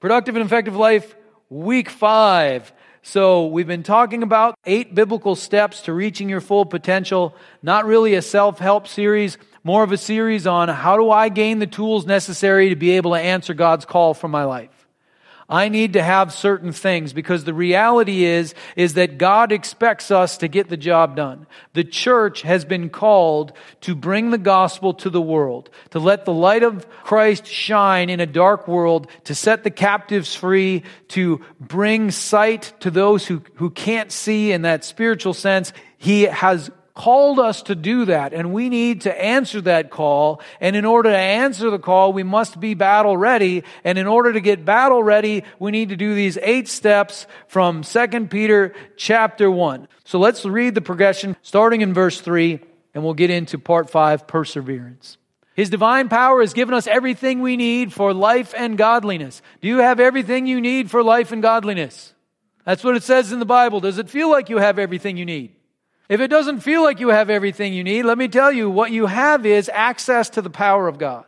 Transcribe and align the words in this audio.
Productive 0.00 0.36
and 0.36 0.44
Effective 0.44 0.76
Life, 0.76 1.16
week 1.50 1.90
five. 1.90 2.72
So, 3.02 3.46
we've 3.46 3.66
been 3.66 3.82
talking 3.82 4.22
about 4.22 4.54
eight 4.64 4.94
biblical 4.94 5.34
steps 5.34 5.82
to 5.82 5.92
reaching 5.92 6.28
your 6.28 6.40
full 6.40 6.64
potential. 6.64 7.34
Not 7.62 7.84
really 7.84 8.14
a 8.14 8.22
self 8.22 8.60
help 8.60 8.86
series, 8.86 9.38
more 9.64 9.82
of 9.82 9.90
a 9.90 9.96
series 9.96 10.46
on 10.46 10.68
how 10.68 10.96
do 10.96 11.10
I 11.10 11.30
gain 11.30 11.58
the 11.58 11.66
tools 11.66 12.06
necessary 12.06 12.68
to 12.68 12.76
be 12.76 12.90
able 12.92 13.10
to 13.10 13.18
answer 13.18 13.54
God's 13.54 13.84
call 13.84 14.14
for 14.14 14.28
my 14.28 14.44
life. 14.44 14.77
I 15.50 15.70
need 15.70 15.94
to 15.94 16.02
have 16.02 16.34
certain 16.34 16.72
things 16.72 17.14
because 17.14 17.44
the 17.44 17.54
reality 17.54 18.24
is, 18.24 18.54
is 18.76 18.94
that 18.94 19.16
God 19.16 19.50
expects 19.50 20.10
us 20.10 20.36
to 20.38 20.48
get 20.48 20.68
the 20.68 20.76
job 20.76 21.16
done. 21.16 21.46
The 21.72 21.84
church 21.84 22.42
has 22.42 22.66
been 22.66 22.90
called 22.90 23.54
to 23.82 23.94
bring 23.94 24.30
the 24.30 24.36
gospel 24.36 24.92
to 24.94 25.08
the 25.08 25.22
world, 25.22 25.70
to 25.90 26.00
let 26.00 26.26
the 26.26 26.34
light 26.34 26.62
of 26.62 26.86
Christ 27.02 27.46
shine 27.46 28.10
in 28.10 28.20
a 28.20 28.26
dark 28.26 28.68
world, 28.68 29.08
to 29.24 29.34
set 29.34 29.64
the 29.64 29.70
captives 29.70 30.34
free, 30.34 30.82
to 31.08 31.40
bring 31.58 32.10
sight 32.10 32.74
to 32.80 32.90
those 32.90 33.26
who, 33.26 33.42
who 33.54 33.70
can't 33.70 34.12
see 34.12 34.52
in 34.52 34.62
that 34.62 34.84
spiritual 34.84 35.32
sense. 35.32 35.72
He 35.96 36.24
has 36.24 36.70
called 36.98 37.38
us 37.38 37.62
to 37.62 37.76
do 37.76 38.06
that, 38.06 38.34
and 38.34 38.52
we 38.52 38.68
need 38.68 39.02
to 39.02 39.22
answer 39.24 39.60
that 39.60 39.88
call. 39.88 40.42
And 40.60 40.74
in 40.74 40.84
order 40.84 41.10
to 41.10 41.16
answer 41.16 41.70
the 41.70 41.78
call, 41.78 42.12
we 42.12 42.24
must 42.24 42.58
be 42.58 42.74
battle 42.74 43.16
ready. 43.16 43.62
And 43.84 43.96
in 43.98 44.08
order 44.08 44.32
to 44.32 44.40
get 44.40 44.64
battle 44.64 45.02
ready, 45.02 45.44
we 45.60 45.70
need 45.70 45.90
to 45.90 45.96
do 45.96 46.14
these 46.14 46.36
eight 46.42 46.66
steps 46.66 47.28
from 47.46 47.82
2 47.82 48.26
Peter 48.26 48.74
chapter 48.96 49.48
1. 49.48 49.86
So 50.04 50.18
let's 50.18 50.44
read 50.44 50.74
the 50.74 50.80
progression 50.80 51.36
starting 51.40 51.82
in 51.82 51.94
verse 51.94 52.20
3, 52.20 52.58
and 52.94 53.04
we'll 53.04 53.14
get 53.14 53.30
into 53.30 53.58
part 53.58 53.88
5 53.88 54.26
perseverance. 54.26 55.18
His 55.54 55.70
divine 55.70 56.08
power 56.08 56.40
has 56.40 56.52
given 56.52 56.74
us 56.74 56.88
everything 56.88 57.42
we 57.42 57.56
need 57.56 57.92
for 57.92 58.12
life 58.12 58.54
and 58.56 58.76
godliness. 58.76 59.40
Do 59.60 59.68
you 59.68 59.78
have 59.78 60.00
everything 60.00 60.48
you 60.48 60.60
need 60.60 60.90
for 60.90 61.04
life 61.04 61.30
and 61.30 61.42
godliness? 61.42 62.12
That's 62.64 62.82
what 62.82 62.96
it 62.96 63.04
says 63.04 63.30
in 63.30 63.38
the 63.38 63.46
Bible. 63.46 63.78
Does 63.78 63.98
it 63.98 64.10
feel 64.10 64.28
like 64.28 64.48
you 64.50 64.58
have 64.58 64.80
everything 64.80 65.16
you 65.16 65.24
need? 65.24 65.54
If 66.08 66.20
it 66.20 66.28
doesn't 66.28 66.60
feel 66.60 66.82
like 66.82 67.00
you 67.00 67.08
have 67.08 67.28
everything 67.28 67.74
you 67.74 67.84
need, 67.84 68.04
let 68.04 68.16
me 68.16 68.28
tell 68.28 68.50
you, 68.50 68.70
what 68.70 68.90
you 68.90 69.06
have 69.06 69.44
is 69.44 69.70
access 69.72 70.30
to 70.30 70.42
the 70.42 70.50
power 70.50 70.88
of 70.88 70.98
God. 70.98 71.26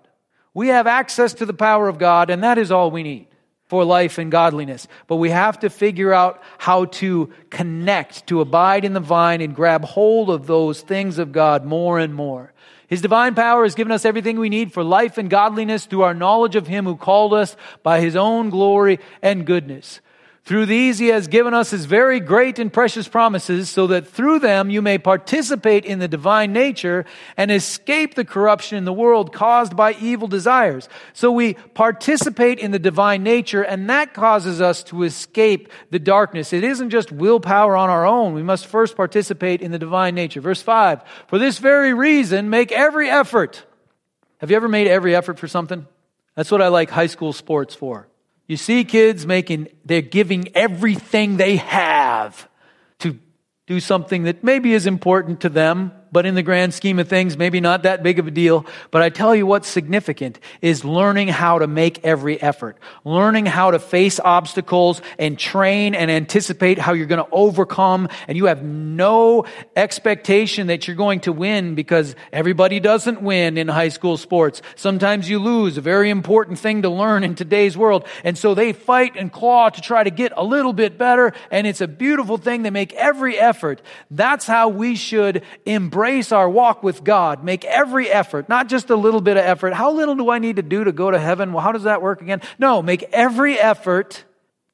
We 0.55 0.69
have 0.69 0.87
access 0.87 1.35
to 1.35 1.47
the 1.47 1.55
power 1.55 1.89
of 1.89 1.99
God, 1.99 2.31
and 2.31 2.43
that 2.43 2.59
is 2.59 2.73
all 2.73 2.91
we 2.91 3.03
need 3.03 3.27
for 3.69 3.85
life 3.85 4.19
and 4.19 4.33
godliness. 4.33 4.89
But 5.07 5.17
we 5.17 5.31
have 5.31 5.61
to 5.61 5.71
figure 5.71 6.13
out 6.13 6.43
how 6.59 6.87
to 6.87 7.33
connect, 7.51 8.27
to 8.27 8.41
abide 8.41 8.85
in 8.85 8.95
the 8.95 9.01
vine, 9.01 9.41
and 9.41 9.55
grab 9.55 9.85
hold 9.85 10.31
of 10.31 10.47
those 10.47 10.81
things 10.81 11.19
of 11.19 11.31
God 11.31 11.65
more 11.65 11.99
and 11.99 12.15
more. 12.15 12.53
His 12.89 13.03
divine 13.03 13.37
power 13.37 13.63
has 13.63 13.77
given 13.77 13.93
us 13.93 14.05
everything 14.05 14.41
we 14.41 14.49
need 14.49 14.73
for 14.73 14.83
life 14.83 15.19
and 15.19 15.31
godliness 15.31 15.87
through 15.87 16.03
our 16.03 16.15
knowledge 16.15 16.57
of 16.57 16.67
Him 16.67 16.85
who 16.85 16.97
called 16.97 17.33
us 17.33 17.55
by 17.85 18.01
His 18.01 18.17
own 18.17 18.51
glory 18.51 18.99
and 19.23 19.47
goodness. 19.47 20.01
Through 20.51 20.67
these 20.67 20.99
he 20.99 21.07
has 21.07 21.29
given 21.29 21.55
us 21.55 21.71
his 21.71 21.85
very 21.85 22.19
great 22.19 22.59
and 22.59 22.73
precious 22.73 23.07
promises, 23.07 23.71
so 23.71 23.87
that 23.87 24.09
through 24.09 24.41
them 24.41 24.69
you 24.69 24.83
may 24.83 24.99
participate 24.99 25.85
in 25.85 26.01
the 26.01 26.09
divine 26.09 26.53
nature 26.53 27.05
and 27.37 27.53
escape 27.53 28.17
the 28.17 28.25
corruption 28.25 28.77
in 28.77 28.85
the 28.85 28.93
world 28.93 29.33
caused 29.33 29.77
by 29.77 29.93
evil 29.93 30.27
desires. 30.27 30.89
So 31.13 31.31
we 31.31 31.55
participate 31.55 32.59
in 32.59 32.73
the 32.73 32.81
divine 32.81 33.23
nature, 33.23 33.63
and 33.63 33.89
that 33.91 34.13
causes 34.13 34.61
us 34.61 34.83
to 34.85 35.05
escape 35.05 35.69
the 35.91 36.01
darkness. 36.01 36.53
It 36.53 36.65
isn't 36.65 36.91
just 36.91 37.13
willpower 37.13 37.77
on 37.77 37.89
our 37.89 38.05
own. 38.05 38.35
We 38.35 38.43
must 38.43 38.67
first 38.67 38.97
participate 38.97 39.63
in 39.63 39.71
the 39.71 39.79
divine 39.79 40.17
nature. 40.17 40.41
Verse 40.41 40.63
5 40.63 41.05
For 41.29 41.39
this 41.39 41.59
very 41.59 41.95
reason, 41.95 42.51
make 42.51 42.73
every 42.73 43.09
effort. 43.09 43.65
Have 44.39 44.51
you 44.51 44.57
ever 44.57 44.67
made 44.67 44.89
every 44.89 45.15
effort 45.15 45.39
for 45.39 45.47
something? 45.47 45.87
That's 46.35 46.51
what 46.51 46.61
I 46.61 46.67
like 46.67 46.91
high 46.91 47.07
school 47.07 47.33
sports 47.33 47.77
for. 47.77 48.10
You 48.51 48.57
see 48.57 48.83
kids 48.83 49.29
making, 49.29 49.69
they're 49.85 50.03
giving 50.03 50.49
everything 50.57 51.37
they 51.37 51.59
have 51.59 52.49
to 52.99 53.17
do 53.69 53.79
something 53.79 54.25
that 54.25 54.43
maybe 54.43 54.73
is 54.73 54.89
important 54.89 55.43
to 55.43 55.49
them, 55.49 55.93
but 56.13 56.27
in 56.27 56.35
the 56.35 56.43
grand 56.43 56.75
scheme 56.75 56.99
of 56.99 57.09
things, 57.09 57.37
maybe 57.37 57.61
not 57.61 57.85
that 57.85 58.03
big 58.03 58.19
of 58.19 58.27
a 58.27 58.31
deal. 58.31 58.67
But 58.91 59.03
I 59.03 59.11
tell 59.11 59.35
you 59.35 59.47
what's 59.47 59.69
significant 59.69 60.41
is 60.61 60.85
learning 60.85 61.29
how 61.29 61.59
to 61.59 61.67
make 61.67 62.05
every 62.05 62.41
effort, 62.41 62.79
learning 63.05 63.47
how 63.47 63.71
to 63.71 63.79
face 63.79 64.19
obstacles 64.19 65.01
and 65.19 65.39
train 65.39 65.95
and 65.95 66.11
anticipate 66.11 66.79
how 66.79 66.93
you're 66.93 67.07
going 67.07 67.25
to 67.25 67.31
overcome. 67.31 68.09
And 68.27 68.37
you 68.37 68.47
have 68.47 68.63
no 68.63 69.45
expectation 69.77 70.67
that 70.67 70.87
you're 70.87 70.97
going 70.97 71.21
to 71.21 71.33
win 71.33 71.75
because 71.75 72.17
everybody 72.33 72.81
doesn't 72.81 73.23
win 73.23 73.57
in 73.57 73.69
high 73.69 73.89
school 73.89 74.17
sports. 74.17 74.63
Sometimes 74.75 75.29
you 75.31 75.39
lose, 75.39 75.79
a 75.79 75.81
very 75.81 76.11
important 76.11 76.59
thing 76.59 76.83
to 76.83 76.91
learn 76.91 77.23
in 77.23 77.35
today's 77.35 77.77
world. 77.77 78.07
And 78.25 78.37
so 78.37 78.55
they 78.55 78.73
fight 78.73 79.13
and 79.17 79.33
claw 79.33 79.71
to 79.71 79.81
try 79.81 80.03
to 80.03 80.11
get 80.11 80.33
a 80.37 80.45
little 80.45 80.73
bit 80.73 80.99
better. 80.99 81.33
And 81.51 81.67
it's 81.67 81.81
a 81.81 81.89
beautiful 81.89 82.37
thing. 82.37 82.63
They 82.63 82.71
make 82.71 82.93
every 82.95 83.39
effort. 83.39 83.81
That's 84.11 84.47
how 84.47 84.69
we 84.69 84.97
should 84.97 85.45
embrace 85.67 86.00
embrace 86.01 86.33
our 86.33 86.49
walk 86.49 86.83
with 86.83 87.05
God, 87.05 87.45
make 87.45 87.63
every 87.67 88.09
effort, 88.09 88.49
not 88.49 88.69
just 88.69 88.89
a 88.89 88.97
little 88.97 89.21
bit 89.21 89.37
of 89.37 89.45
effort. 89.45 89.75
How 89.75 89.93
little 89.93 90.15
do 90.15 90.31
I 90.31 90.39
need 90.39 90.57
to 90.57 90.63
do 90.63 90.83
to 90.85 90.93
go 90.93 91.11
to 91.11 91.19
heaven? 91.19 91.53
Well, 91.53 91.63
how 91.63 91.73
does 91.73 91.83
that 91.83 92.01
work 92.01 92.23
again? 92.23 92.41
No, 92.59 92.81
make 92.81 93.03
every 93.13 93.59
effort 93.59 94.25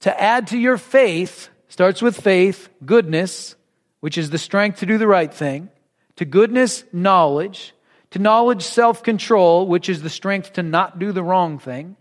to 0.03 0.20
add 0.20 0.47
to 0.48 0.59
your 0.59 0.78
faith, 0.78 1.48
starts 1.66 2.00
with 2.00 2.20
faith, 2.20 2.69
goodness, 2.84 3.56
which 3.98 4.16
is 4.16 4.31
the 4.31 4.38
strength 4.38 4.78
to 4.78 4.87
do 4.87 4.98
the 4.98 5.09
right 5.09 5.34
thing, 5.34 5.69
to 6.14 6.25
goodness, 6.25 6.84
knowledge, 6.92 7.75
to 8.12 8.20
knowledge, 8.20 8.62
self 8.62 9.03
control, 9.03 9.66
which 9.66 9.88
is 9.88 10.03
the 10.03 10.10
strength 10.10 10.53
to 10.53 10.62
not 10.62 11.00
do 11.00 11.10
the 11.10 11.25
wrong 11.25 11.58
thing, 11.58 11.97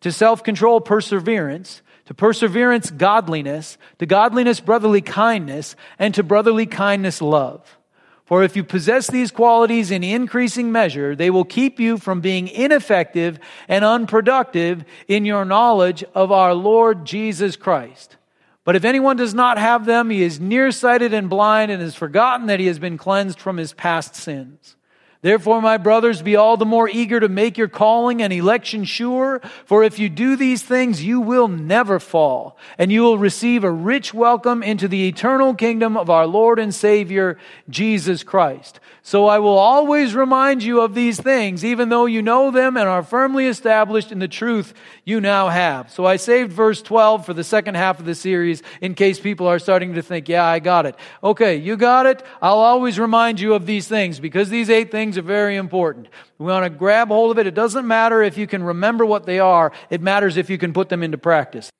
to 0.00 0.10
self 0.10 0.42
control, 0.42 0.80
perseverance, 0.80 1.82
to 2.06 2.14
perseverance, 2.14 2.88
godliness, 2.88 3.76
to 3.98 4.06
godliness, 4.06 4.60
brotherly 4.60 5.02
kindness, 5.02 5.76
and 5.98 6.14
to 6.14 6.22
brotherly 6.22 6.64
kindness, 6.64 7.20
love. 7.20 7.78
For 8.32 8.42
if 8.42 8.56
you 8.56 8.64
possess 8.64 9.08
these 9.08 9.30
qualities 9.30 9.90
in 9.90 10.02
increasing 10.02 10.72
measure, 10.72 11.14
they 11.14 11.28
will 11.28 11.44
keep 11.44 11.78
you 11.78 11.98
from 11.98 12.22
being 12.22 12.48
ineffective 12.48 13.38
and 13.68 13.84
unproductive 13.84 14.86
in 15.06 15.26
your 15.26 15.44
knowledge 15.44 16.02
of 16.14 16.32
our 16.32 16.54
Lord 16.54 17.04
Jesus 17.04 17.56
Christ. 17.56 18.16
But 18.64 18.74
if 18.74 18.86
anyone 18.86 19.18
does 19.18 19.34
not 19.34 19.58
have 19.58 19.84
them, 19.84 20.08
he 20.08 20.22
is 20.22 20.40
nearsighted 20.40 21.12
and 21.12 21.28
blind 21.28 21.70
and 21.70 21.82
has 21.82 21.94
forgotten 21.94 22.46
that 22.46 22.58
he 22.58 22.68
has 22.68 22.78
been 22.78 22.96
cleansed 22.96 23.38
from 23.38 23.58
his 23.58 23.74
past 23.74 24.16
sins. 24.16 24.76
Therefore, 25.22 25.62
my 25.62 25.78
brothers, 25.78 26.20
be 26.20 26.34
all 26.34 26.56
the 26.56 26.64
more 26.64 26.88
eager 26.88 27.20
to 27.20 27.28
make 27.28 27.56
your 27.56 27.68
calling 27.68 28.20
and 28.20 28.32
election 28.32 28.82
sure, 28.82 29.40
for 29.64 29.84
if 29.84 30.00
you 30.00 30.08
do 30.08 30.34
these 30.34 30.64
things, 30.64 31.04
you 31.04 31.20
will 31.20 31.46
never 31.46 32.00
fall, 32.00 32.56
and 32.76 32.90
you 32.90 33.02
will 33.02 33.18
receive 33.18 33.62
a 33.62 33.70
rich 33.70 34.12
welcome 34.12 34.64
into 34.64 34.88
the 34.88 35.06
eternal 35.06 35.54
kingdom 35.54 35.96
of 35.96 36.10
our 36.10 36.26
Lord 36.26 36.58
and 36.58 36.74
Savior, 36.74 37.38
Jesus 37.70 38.24
Christ. 38.24 38.80
So 39.04 39.26
I 39.26 39.40
will 39.40 39.58
always 39.58 40.14
remind 40.14 40.62
you 40.62 40.80
of 40.80 40.94
these 40.94 41.20
things, 41.20 41.64
even 41.64 41.88
though 41.88 42.06
you 42.06 42.22
know 42.22 42.52
them 42.52 42.76
and 42.76 42.88
are 42.88 43.02
firmly 43.02 43.46
established 43.46 44.12
in 44.12 44.20
the 44.20 44.28
truth 44.28 44.74
you 45.04 45.20
now 45.20 45.48
have. 45.48 45.90
So 45.90 46.06
I 46.06 46.14
saved 46.16 46.52
verse 46.52 46.80
12 46.80 47.26
for 47.26 47.34
the 47.34 47.42
second 47.42 47.74
half 47.74 47.98
of 47.98 48.06
the 48.06 48.14
series 48.14 48.62
in 48.80 48.94
case 48.94 49.18
people 49.18 49.48
are 49.48 49.58
starting 49.58 49.94
to 49.94 50.02
think, 50.02 50.28
yeah, 50.28 50.44
I 50.44 50.60
got 50.60 50.86
it. 50.86 50.94
Okay, 51.22 51.56
you 51.56 51.76
got 51.76 52.06
it. 52.06 52.22
I'll 52.40 52.60
always 52.60 52.96
remind 52.96 53.40
you 53.40 53.54
of 53.54 53.66
these 53.66 53.88
things 53.88 54.20
because 54.20 54.50
these 54.50 54.70
eight 54.70 54.92
things 54.92 55.18
are 55.18 55.22
very 55.22 55.56
important. 55.56 56.06
We 56.38 56.46
want 56.46 56.64
to 56.64 56.70
grab 56.70 57.08
hold 57.08 57.32
of 57.32 57.38
it. 57.38 57.48
It 57.48 57.54
doesn't 57.54 57.86
matter 57.86 58.22
if 58.22 58.38
you 58.38 58.46
can 58.46 58.62
remember 58.62 59.04
what 59.04 59.26
they 59.26 59.40
are. 59.40 59.72
It 59.90 60.00
matters 60.00 60.36
if 60.36 60.48
you 60.48 60.58
can 60.58 60.72
put 60.72 60.88
them 60.88 61.02
into 61.02 61.18
practice. 61.18 61.72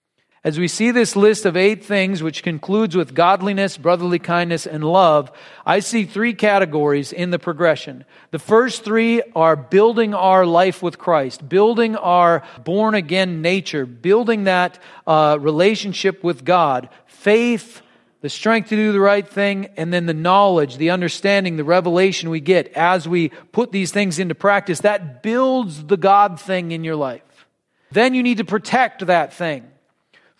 As 0.45 0.59
we 0.59 0.67
see 0.67 0.91
this 0.91 1.15
list 1.15 1.47
of 1.47 1.57
eight 1.57 1.85
things, 1.85 2.21
which 2.21 2.43
concludes 2.43 2.97
with 2.97 3.15
godliness, 3.15 3.77
brotherly 3.77 4.19
kindness, 4.19 4.67
and 4.67 4.83
love, 4.83 5.31
I 5.65 5.79
see 5.79 6.05
three 6.05 6.35
categories 6.35 7.13
in 7.13 7.31
the 7.31 7.39
progression. 7.39 8.05
The 8.33 8.41
first 8.41 8.83
three 8.83 9.23
are 9.37 9.55
building 9.55 10.15
our 10.15 10.45
life 10.45 10.83
with 10.83 10.99
Christ, 10.99 11.49
building 11.49 11.95
our 11.95 12.43
born 12.65 12.97
again 12.97 13.41
nature, 13.41 13.87
building 13.87 14.45
that 14.45 14.81
uh, 15.07 15.39
relationship 15.41 16.25
with 16.25 16.45
God, 16.45 16.89
faith, 17.07 17.81
the 18.21 18.29
strength 18.29 18.71
to 18.71 18.77
do 18.77 18.91
the 18.91 18.99
right 18.99 19.29
thing, 19.29 19.69
and 19.77 19.93
then 19.93 20.07
the 20.07 20.15
knowledge, 20.15 20.77
the 20.77 20.91
understanding, 20.91 21.57
the 21.57 21.63
revelation 21.63 22.31
we 22.31 22.41
get 22.41 22.73
as 22.73 23.07
we 23.07 23.29
put 23.53 23.71
these 23.71 23.93
things 23.93 24.19
into 24.19 24.35
practice. 24.35 24.81
That 24.81 25.23
builds 25.23 25.85
the 25.85 25.97
God 25.97 26.41
thing 26.41 26.73
in 26.73 26.83
your 26.83 26.97
life. 26.97 27.47
Then 27.93 28.15
you 28.15 28.25
need 28.25 28.39
to 28.39 28.45
protect 28.45 29.07
that 29.07 29.33
thing 29.35 29.69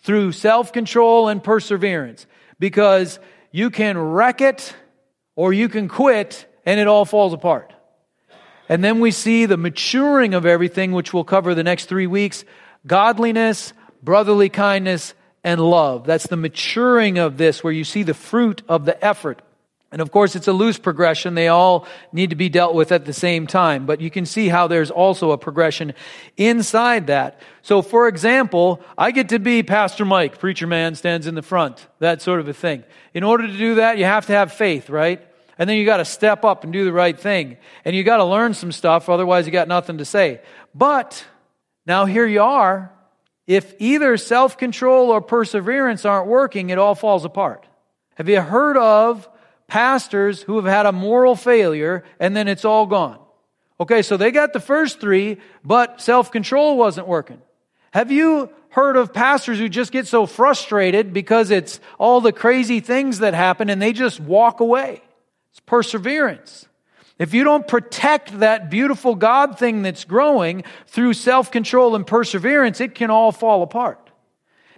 through 0.03 0.33
self 0.33 0.71
control 0.71 1.27
and 1.29 1.43
perseverance 1.43 2.27
because 2.59 3.19
you 3.51 3.69
can 3.69 3.97
wreck 3.97 4.41
it 4.41 4.75
or 5.35 5.53
you 5.53 5.69
can 5.69 5.87
quit 5.87 6.45
and 6.65 6.79
it 6.79 6.87
all 6.87 7.05
falls 7.05 7.33
apart. 7.33 7.73
And 8.69 8.83
then 8.83 8.99
we 8.99 9.11
see 9.11 9.45
the 9.45 9.57
maturing 9.57 10.33
of 10.33 10.45
everything, 10.45 10.93
which 10.93 11.13
we'll 11.13 11.23
cover 11.23 11.53
the 11.53 11.63
next 11.63 11.85
three 11.85 12.07
weeks 12.07 12.45
godliness, 12.85 13.73
brotherly 14.01 14.49
kindness, 14.49 15.13
and 15.43 15.59
love. 15.59 16.05
That's 16.05 16.27
the 16.27 16.37
maturing 16.37 17.17
of 17.17 17.37
this, 17.37 17.63
where 17.63 17.73
you 17.73 17.83
see 17.83 18.03
the 18.03 18.13
fruit 18.13 18.61
of 18.67 18.85
the 18.85 19.03
effort. 19.03 19.41
And 19.93 20.01
of 20.01 20.09
course, 20.09 20.35
it's 20.35 20.47
a 20.47 20.53
loose 20.53 20.79
progression. 20.79 21.35
They 21.35 21.49
all 21.49 21.85
need 22.11 22.31
to 22.31 22.35
be 22.35 22.49
dealt 22.49 22.73
with 22.73 22.91
at 22.91 23.05
the 23.05 23.13
same 23.13 23.45
time. 23.45 23.85
But 23.85 24.01
you 24.01 24.09
can 24.09 24.25
see 24.25 24.49
how 24.49 24.65
there's 24.65 24.89
also 24.89 25.29
a 25.29 25.37
progression 25.37 25.93
inside 26.35 27.05
that. 27.07 27.39
So, 27.61 27.83
for 27.83 28.07
example, 28.07 28.81
I 28.97 29.11
get 29.11 29.29
to 29.29 29.37
be 29.37 29.61
Pastor 29.61 30.03
Mike, 30.03 30.39
preacher 30.39 30.65
man 30.65 30.95
stands 30.95 31.27
in 31.27 31.35
the 31.35 31.43
front, 31.43 31.85
that 31.99 32.23
sort 32.23 32.39
of 32.39 32.47
a 32.47 32.53
thing. 32.53 32.83
In 33.13 33.23
order 33.23 33.45
to 33.45 33.55
do 33.55 33.75
that, 33.75 33.99
you 33.99 34.05
have 34.05 34.25
to 34.25 34.33
have 34.33 34.51
faith, 34.51 34.89
right? 34.89 35.21
And 35.59 35.69
then 35.69 35.77
you 35.77 35.85
got 35.85 35.97
to 35.97 36.05
step 36.05 36.43
up 36.43 36.63
and 36.63 36.73
do 36.73 36.85
the 36.85 36.91
right 36.91 37.17
thing. 37.17 37.57
And 37.85 37.95
you 37.95 38.03
got 38.03 38.17
to 38.17 38.25
learn 38.25 38.55
some 38.55 38.71
stuff, 38.71 39.09
otherwise, 39.09 39.45
you 39.45 39.51
got 39.51 39.67
nothing 39.67 39.99
to 39.99 40.05
say. 40.05 40.41
But 40.73 41.23
now 41.85 42.05
here 42.05 42.25
you 42.25 42.41
are. 42.41 42.91
If 43.45 43.75
either 43.77 44.17
self 44.17 44.57
control 44.57 45.11
or 45.11 45.21
perseverance 45.21 46.03
aren't 46.03 46.25
working, 46.25 46.71
it 46.71 46.79
all 46.79 46.95
falls 46.95 47.25
apart. 47.25 47.67
Have 48.15 48.27
you 48.27 48.41
heard 48.41 48.75
of 48.75 49.29
pastors 49.73 50.43
who 50.43 50.57
have 50.57 50.65
had 50.65 50.85
a 50.85 50.91
moral 50.91 51.35
failure 51.35 52.03
and 52.19 52.35
then 52.37 52.47
it's 52.47 52.63
all 52.63 52.85
gone. 52.85 53.17
Okay, 53.79 54.03
so 54.03 54.17
they 54.17 54.29
got 54.29 54.53
the 54.53 54.59
first 54.59 54.99
three, 54.99 55.39
but 55.65 55.99
self 55.99 56.31
control 56.31 56.77
wasn't 56.77 57.07
working. 57.07 57.41
Have 57.89 58.11
you 58.11 58.51
heard 58.69 58.95
of 58.97 59.13
pastors 59.13 59.57
who 59.57 59.67
just 59.67 59.91
get 59.91 60.05
so 60.05 60.27
frustrated 60.27 61.11
because 61.11 61.49
it's 61.49 61.79
all 61.97 62.21
the 62.21 62.31
crazy 62.31 62.81
things 62.81 63.17
that 63.17 63.33
happen 63.33 63.67
and 63.67 63.81
they 63.81 63.93
just 63.93 64.19
walk 64.19 64.59
away? 64.59 65.01
It's 65.49 65.59
perseverance. 65.61 66.67
If 67.17 67.33
you 67.33 67.43
don't 67.43 67.67
protect 67.67 68.41
that 68.41 68.69
beautiful 68.69 69.15
God 69.15 69.57
thing 69.57 69.81
that's 69.81 70.05
growing 70.05 70.65
through 70.85 71.13
self 71.13 71.49
control 71.49 71.95
and 71.95 72.05
perseverance, 72.05 72.79
it 72.79 72.93
can 72.93 73.09
all 73.09 73.31
fall 73.31 73.63
apart. 73.63 74.02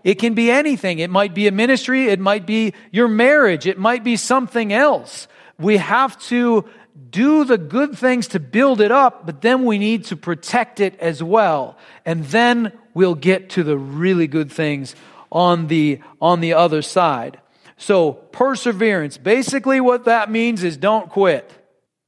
It 0.05 0.19
can 0.19 0.35
be 0.35 0.51
anything. 0.51 0.99
It 0.99 1.09
might 1.09 1.33
be 1.33 1.47
a 1.47 1.51
ministry. 1.51 2.09
It 2.09 2.19
might 2.19 2.45
be 2.45 2.75
your 2.91 3.07
marriage. 3.07 3.65
It 3.65 3.79
might 3.79 4.03
be 4.03 4.17
something 4.17 4.71
else. 4.71 5.27
We 5.57 5.77
have 5.77 6.17
to 6.27 6.65
do 7.09 7.43
the 7.43 7.57
good 7.57 7.97
things 7.97 8.27
to 8.29 8.39
build 8.39 8.81
it 8.81 8.91
up, 8.91 9.25
but 9.25 9.41
then 9.41 9.65
we 9.65 9.79
need 9.79 10.05
to 10.05 10.15
protect 10.15 10.79
it 10.79 10.97
as 10.99 11.23
well. 11.23 11.75
And 12.05 12.23
then 12.25 12.71
we'll 12.93 13.15
get 13.15 13.49
to 13.51 13.63
the 13.63 13.77
really 13.77 14.27
good 14.27 14.51
things 14.51 14.95
on 15.31 15.67
the, 15.67 15.99
on 16.21 16.39
the 16.39 16.53
other 16.53 16.83
side. 16.83 17.41
So 17.77 18.13
perseverance, 18.13 19.17
basically 19.17 19.81
what 19.81 20.05
that 20.05 20.29
means 20.29 20.63
is 20.63 20.77
don't 20.77 21.09
quit. 21.09 21.51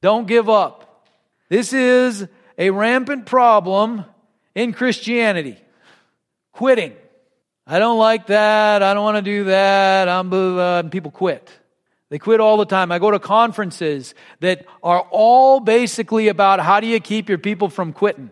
Don't 0.02 0.28
give 0.28 0.48
up. 0.48 1.04
This 1.48 1.72
is 1.72 2.28
a 2.56 2.70
rampant 2.70 3.26
problem 3.26 4.04
in 4.54 4.72
Christianity. 4.72 5.58
Quitting. 6.52 6.94
I 7.70 7.78
don't 7.78 7.98
like 7.98 8.28
that. 8.28 8.82
I 8.82 8.94
don't 8.94 9.04
want 9.04 9.18
to 9.18 9.22
do 9.22 9.44
that. 9.44 10.08
I'm, 10.08 10.32
uh, 10.32 10.84
people 10.84 11.10
quit. 11.10 11.50
They 12.08 12.18
quit 12.18 12.40
all 12.40 12.56
the 12.56 12.64
time. 12.64 12.90
I 12.90 12.98
go 12.98 13.10
to 13.10 13.18
conferences 13.18 14.14
that 14.40 14.64
are 14.82 15.06
all 15.10 15.60
basically 15.60 16.28
about 16.28 16.60
how 16.60 16.80
do 16.80 16.86
you 16.86 16.98
keep 16.98 17.28
your 17.28 17.36
people 17.36 17.68
from 17.68 17.92
quitting? 17.92 18.30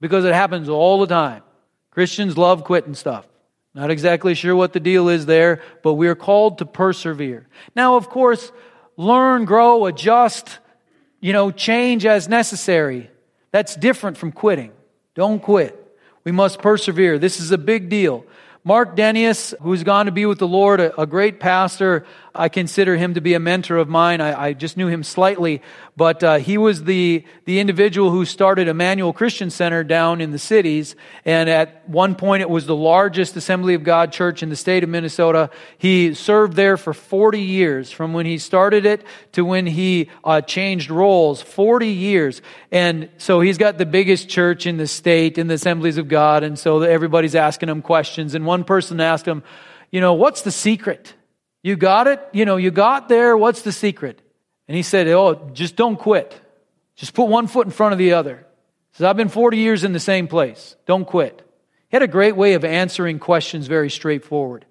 Because 0.00 0.24
it 0.24 0.32
happens 0.32 0.68
all 0.68 1.00
the 1.00 1.08
time. 1.08 1.42
Christians 1.90 2.38
love 2.38 2.62
quitting 2.62 2.94
stuff. 2.94 3.26
Not 3.74 3.90
exactly 3.90 4.34
sure 4.34 4.54
what 4.54 4.72
the 4.72 4.78
deal 4.78 5.08
is 5.08 5.26
there, 5.26 5.62
but 5.82 5.94
we're 5.94 6.14
called 6.14 6.58
to 6.58 6.64
persevere. 6.64 7.48
Now, 7.74 7.96
of 7.96 8.08
course, 8.08 8.52
learn, 8.96 9.46
grow, 9.46 9.86
adjust, 9.86 10.60
you 11.20 11.32
know, 11.32 11.50
change 11.50 12.06
as 12.06 12.28
necessary. 12.28 13.10
That's 13.50 13.74
different 13.74 14.16
from 14.16 14.30
quitting. 14.30 14.70
Don't 15.16 15.42
quit. 15.42 15.82
We 16.22 16.30
must 16.30 16.60
persevere. 16.60 17.18
This 17.18 17.40
is 17.40 17.50
a 17.50 17.58
big 17.58 17.88
deal. 17.88 18.24
Mark 18.66 18.96
Denyes, 18.96 19.54
who's 19.62 19.84
gone 19.84 20.06
to 20.06 20.12
be 20.12 20.26
with 20.26 20.40
the 20.40 20.48
Lord, 20.48 20.80
a, 20.80 21.00
a 21.00 21.06
great 21.06 21.38
pastor, 21.38 22.04
I 22.38 22.48
consider 22.48 22.96
him 22.96 23.14
to 23.14 23.20
be 23.20 23.34
a 23.34 23.40
mentor 23.40 23.78
of 23.78 23.88
mine. 23.88 24.20
I, 24.20 24.48
I 24.48 24.52
just 24.52 24.76
knew 24.76 24.88
him 24.88 25.02
slightly, 25.02 25.62
but 25.96 26.22
uh, 26.22 26.36
he 26.36 26.58
was 26.58 26.84
the, 26.84 27.24
the 27.46 27.58
individual 27.58 28.10
who 28.10 28.24
started 28.24 28.68
Emmanuel 28.68 29.12
Christian 29.12 29.50
Center 29.50 29.82
down 29.82 30.20
in 30.20 30.30
the 30.30 30.38
cities. 30.38 30.94
And 31.24 31.48
at 31.48 31.88
one 31.88 32.14
point, 32.14 32.42
it 32.42 32.50
was 32.50 32.66
the 32.66 32.76
largest 32.76 33.34
Assembly 33.36 33.74
of 33.74 33.82
God 33.82 34.12
church 34.12 34.42
in 34.42 34.50
the 34.50 34.56
state 34.56 34.84
of 34.84 34.88
Minnesota. 34.90 35.50
He 35.78 36.14
served 36.14 36.54
there 36.54 36.76
for 36.76 36.94
40 36.94 37.40
years, 37.40 37.90
from 37.90 38.12
when 38.12 38.26
he 38.26 38.38
started 38.38 38.86
it 38.86 39.02
to 39.32 39.44
when 39.44 39.66
he 39.66 40.10
uh, 40.22 40.42
changed 40.42 40.90
roles. 40.90 41.42
40 41.42 41.88
years. 41.88 42.42
And 42.70 43.08
so 43.18 43.40
he's 43.40 43.58
got 43.58 43.78
the 43.78 43.86
biggest 43.86 44.28
church 44.28 44.66
in 44.66 44.76
the 44.76 44.86
state, 44.86 45.38
in 45.38 45.46
the 45.46 45.54
Assemblies 45.54 45.98
of 45.98 46.08
God. 46.08 46.44
And 46.44 46.58
so 46.58 46.82
everybody's 46.82 47.34
asking 47.34 47.70
him 47.70 47.82
questions. 47.82 48.34
And 48.34 48.46
one 48.46 48.64
person 48.64 49.00
asked 49.00 49.26
him, 49.26 49.42
you 49.90 50.00
know, 50.00 50.14
what's 50.14 50.42
the 50.42 50.52
secret? 50.52 51.14
You 51.66 51.74
got 51.74 52.06
it? 52.06 52.20
You 52.32 52.44
know, 52.44 52.58
you 52.58 52.70
got 52.70 53.08
there. 53.08 53.36
What's 53.36 53.62
the 53.62 53.72
secret? 53.72 54.22
And 54.68 54.76
he 54.76 54.84
said, 54.84 55.08
Oh, 55.08 55.50
just 55.52 55.74
don't 55.74 55.96
quit. 55.96 56.40
Just 56.94 57.12
put 57.12 57.24
one 57.24 57.48
foot 57.48 57.66
in 57.66 57.72
front 57.72 57.92
of 57.92 57.98
the 57.98 58.12
other. 58.12 58.36
He 58.36 58.98
says, 58.98 59.06
I've 59.06 59.16
been 59.16 59.28
40 59.28 59.56
years 59.56 59.82
in 59.82 59.92
the 59.92 59.98
same 59.98 60.28
place. 60.28 60.76
Don't 60.86 61.04
quit. 61.04 61.42
He 61.88 61.96
had 61.96 62.04
a 62.04 62.06
great 62.06 62.36
way 62.36 62.54
of 62.54 62.64
answering 62.64 63.18
questions 63.18 63.66
very 63.66 63.90
straightforward. 63.90 64.64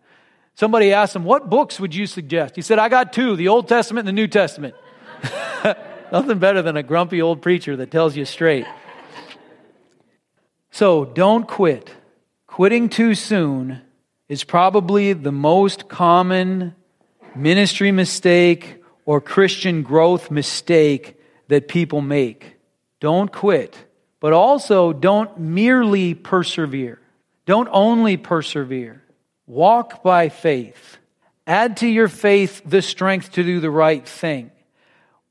Somebody 0.54 0.94
asked 0.94 1.14
him, 1.14 1.26
What 1.26 1.50
books 1.50 1.82
would 1.82 1.94
you 1.94 2.08
suggest? 2.08 2.56
He 2.56 2.62
said, 2.62 2.80
I 2.80 2.88
got 2.88 3.12
two 3.12 3.36
the 3.36 3.50
Old 3.50 3.68
Testament 3.68 4.08
and 4.08 4.18
the 4.18 4.22
New 4.22 4.30
Testament. 4.30 4.74
Nothing 6.14 6.40
better 6.40 6.62
than 6.62 6.78
a 6.78 6.84
grumpy 6.84 7.22
old 7.22 7.42
preacher 7.42 7.76
that 7.76 7.92
tells 7.92 8.16
you 8.16 8.24
straight. 8.24 8.68
So 10.72 11.04
don't 11.04 11.46
quit. 11.46 11.92
Quitting 12.48 12.88
too 12.88 13.16
soon 13.16 13.82
is 14.30 14.46
probably 14.46 15.12
the 15.12 15.34
most 15.34 15.90
common 15.90 16.74
ministry 17.36 17.92
mistake 17.92 18.82
or 19.06 19.22
Christian 19.22 19.84
growth 19.84 20.32
mistake 20.32 21.20
that 21.48 21.68
people 21.68 22.02
make. 22.02 22.56
Don't 23.00 23.32
quit, 23.32 23.78
but 24.20 24.34
also 24.34 24.94
don't 24.94 25.40
merely 25.40 26.14
persevere. 26.14 27.00
Don't 27.46 27.70
only 27.72 28.18
persevere. 28.18 29.04
Walk 29.46 30.02
by 30.02 30.30
faith. 30.30 30.98
Add 31.46 31.78
to 31.78 31.88
your 31.88 32.08
faith 32.08 32.62
the 32.66 32.82
strength 32.82 33.34
to 33.34 33.44
do 33.44 33.60
the 33.60 33.70
right 33.70 34.08
thing. 34.08 34.50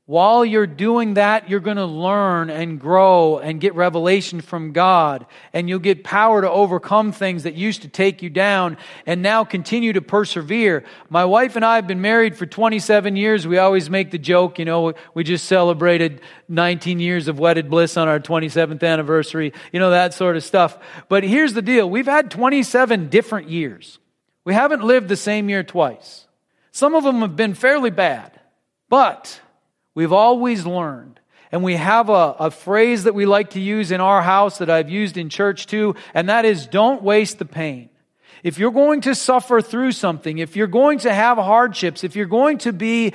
While 0.07 0.45
you're 0.45 0.67
doing 0.67 1.15
that, 1.15 1.49
you're 1.49 1.59
going 1.59 1.77
to 1.77 1.85
learn 1.85 2.51
and 2.51 2.79
grow 2.79 3.39
and 3.39 3.59
get 3.59 3.73
revelation 3.73 4.39
from 4.39 4.71
God. 4.71 5.25
And 5.51 5.67
you'll 5.67 5.79
get 5.79 6.03
power 6.03 6.41
to 6.41 6.49
overcome 6.49 7.11
things 7.11 7.41
that 7.43 7.55
used 7.55 7.81
to 7.81 7.87
take 7.87 8.21
you 8.21 8.29
down 8.29 8.77
and 9.07 9.23
now 9.23 9.43
continue 9.43 9.93
to 9.93 10.03
persevere. 10.03 10.83
My 11.09 11.25
wife 11.25 11.55
and 11.55 11.65
I 11.65 11.77
have 11.77 11.87
been 11.87 12.01
married 12.01 12.37
for 12.37 12.45
27 12.45 13.15
years. 13.15 13.47
We 13.47 13.57
always 13.57 13.89
make 13.89 14.11
the 14.11 14.19
joke, 14.19 14.59
you 14.59 14.65
know, 14.65 14.93
we 15.15 15.23
just 15.23 15.45
celebrated 15.45 16.21
19 16.49 16.99
years 16.99 17.27
of 17.27 17.39
wedded 17.39 17.67
bliss 17.71 17.97
on 17.97 18.07
our 18.07 18.19
27th 18.19 18.83
anniversary, 18.83 19.53
you 19.73 19.79
know, 19.79 19.89
that 19.89 20.13
sort 20.13 20.35
of 20.35 20.43
stuff. 20.43 20.77
But 21.09 21.23
here's 21.23 21.53
the 21.53 21.63
deal 21.63 21.89
we've 21.89 22.05
had 22.05 22.29
27 22.29 23.09
different 23.09 23.49
years. 23.49 23.97
We 24.43 24.53
haven't 24.53 24.83
lived 24.83 25.07
the 25.07 25.17
same 25.17 25.49
year 25.49 25.63
twice. 25.63 26.27
Some 26.71 26.93
of 26.93 27.03
them 27.03 27.21
have 27.21 27.35
been 27.35 27.55
fairly 27.55 27.89
bad. 27.89 28.39
But 28.87 29.41
We've 29.95 30.13
always 30.13 30.65
learned. 30.65 31.19
And 31.51 31.63
we 31.63 31.75
have 31.75 32.09
a, 32.09 32.35
a 32.37 32.51
phrase 32.51 33.05
that 33.05 33.15
we 33.15 33.25
like 33.25 33.51
to 33.51 33.61
use 33.61 33.91
in 33.91 34.01
our 34.01 34.21
house 34.21 34.57
that 34.57 34.69
I've 34.69 34.89
used 34.89 35.17
in 35.17 35.29
church 35.29 35.67
too, 35.67 35.95
and 36.13 36.29
that 36.29 36.43
is 36.43 36.67
don't 36.67 37.01
waste 37.01 37.39
the 37.39 37.45
pain. 37.45 37.89
If 38.43 38.59
you're 38.59 38.71
going 38.71 39.01
to 39.01 39.15
suffer 39.15 39.61
through 39.61 39.93
something, 39.93 40.37
if 40.37 40.55
you're 40.55 40.67
going 40.67 40.99
to 40.99 41.13
have 41.13 41.37
hardships, 41.37 42.03
if 42.03 42.15
you're 42.15 42.25
going 42.25 42.59
to 42.59 42.73
be 42.73 43.13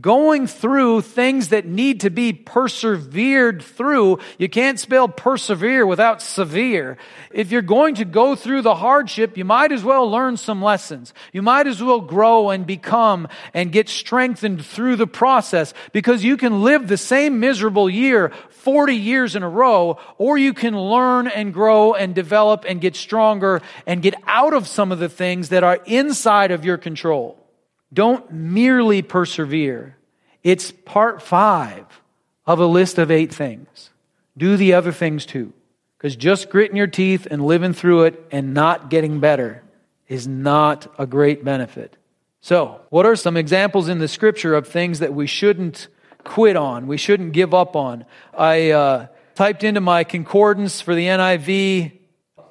going 0.00 0.46
through 0.46 1.02
things 1.02 1.48
that 1.48 1.66
need 1.66 2.00
to 2.00 2.08
be 2.08 2.32
persevered 2.32 3.62
through. 3.62 4.18
You 4.38 4.48
can't 4.48 4.80
spell 4.80 5.06
persevere 5.06 5.84
without 5.84 6.22
severe. 6.22 6.96
If 7.30 7.52
you're 7.52 7.60
going 7.60 7.96
to 7.96 8.06
go 8.06 8.34
through 8.34 8.62
the 8.62 8.74
hardship, 8.74 9.36
you 9.36 9.44
might 9.44 9.70
as 9.70 9.84
well 9.84 10.10
learn 10.10 10.38
some 10.38 10.62
lessons. 10.62 11.12
You 11.32 11.42
might 11.42 11.66
as 11.66 11.82
well 11.82 12.00
grow 12.00 12.48
and 12.48 12.66
become 12.66 13.28
and 13.52 13.70
get 13.70 13.90
strengthened 13.90 14.64
through 14.64 14.96
the 14.96 15.06
process 15.06 15.74
because 15.92 16.24
you 16.24 16.38
can 16.38 16.62
live 16.62 16.88
the 16.88 16.96
same 16.96 17.38
miserable 17.38 17.90
year 17.90 18.32
40 18.48 18.94
years 18.94 19.36
in 19.36 19.42
a 19.42 19.48
row, 19.48 19.98
or 20.18 20.38
you 20.38 20.54
can 20.54 20.78
learn 20.78 21.26
and 21.26 21.52
grow 21.52 21.94
and 21.94 22.14
develop 22.14 22.64
and 22.66 22.80
get 22.80 22.94
stronger 22.96 23.60
and 23.86 24.00
get 24.00 24.14
out 24.26 24.54
of 24.54 24.68
some 24.68 24.92
of 24.92 25.00
the 25.00 25.08
things 25.08 25.50
that 25.50 25.64
are 25.64 25.80
inside 25.84 26.52
of 26.52 26.64
your 26.64 26.78
control. 26.78 27.41
Don't 27.92 28.30
merely 28.32 29.02
persevere. 29.02 29.96
It's 30.42 30.72
part 30.72 31.22
five 31.22 31.86
of 32.46 32.58
a 32.58 32.66
list 32.66 32.98
of 32.98 33.10
eight 33.10 33.32
things. 33.32 33.90
Do 34.36 34.56
the 34.56 34.74
other 34.74 34.92
things 34.92 35.26
too. 35.26 35.52
Because 35.98 36.16
just 36.16 36.50
gritting 36.50 36.76
your 36.76 36.88
teeth 36.88 37.28
and 37.30 37.46
living 37.46 37.72
through 37.72 38.04
it 38.04 38.24
and 38.32 38.54
not 38.54 38.90
getting 38.90 39.20
better 39.20 39.62
is 40.08 40.26
not 40.26 40.92
a 40.98 41.06
great 41.06 41.44
benefit. 41.44 41.96
So, 42.40 42.80
what 42.90 43.06
are 43.06 43.14
some 43.14 43.36
examples 43.36 43.88
in 43.88 44.00
the 44.00 44.08
scripture 44.08 44.54
of 44.56 44.66
things 44.66 44.98
that 44.98 45.14
we 45.14 45.28
shouldn't 45.28 45.86
quit 46.24 46.56
on, 46.56 46.88
we 46.88 46.96
shouldn't 46.96 47.32
give 47.32 47.54
up 47.54 47.76
on? 47.76 48.04
I 48.36 48.70
uh, 48.70 49.06
typed 49.36 49.62
into 49.62 49.80
my 49.80 50.02
concordance 50.02 50.80
for 50.80 50.96
the 50.96 51.06
NIV, 51.06 51.92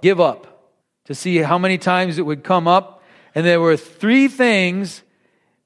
give 0.02 0.22
up, 0.22 0.72
to 1.06 1.14
see 1.14 1.38
how 1.38 1.58
many 1.58 1.78
times 1.78 2.18
it 2.18 2.26
would 2.26 2.46
come 2.46 2.70
up. 2.70 3.04
And 3.36 3.46
there 3.46 3.60
were 3.60 3.76
three 3.76 4.30
things 4.30 5.04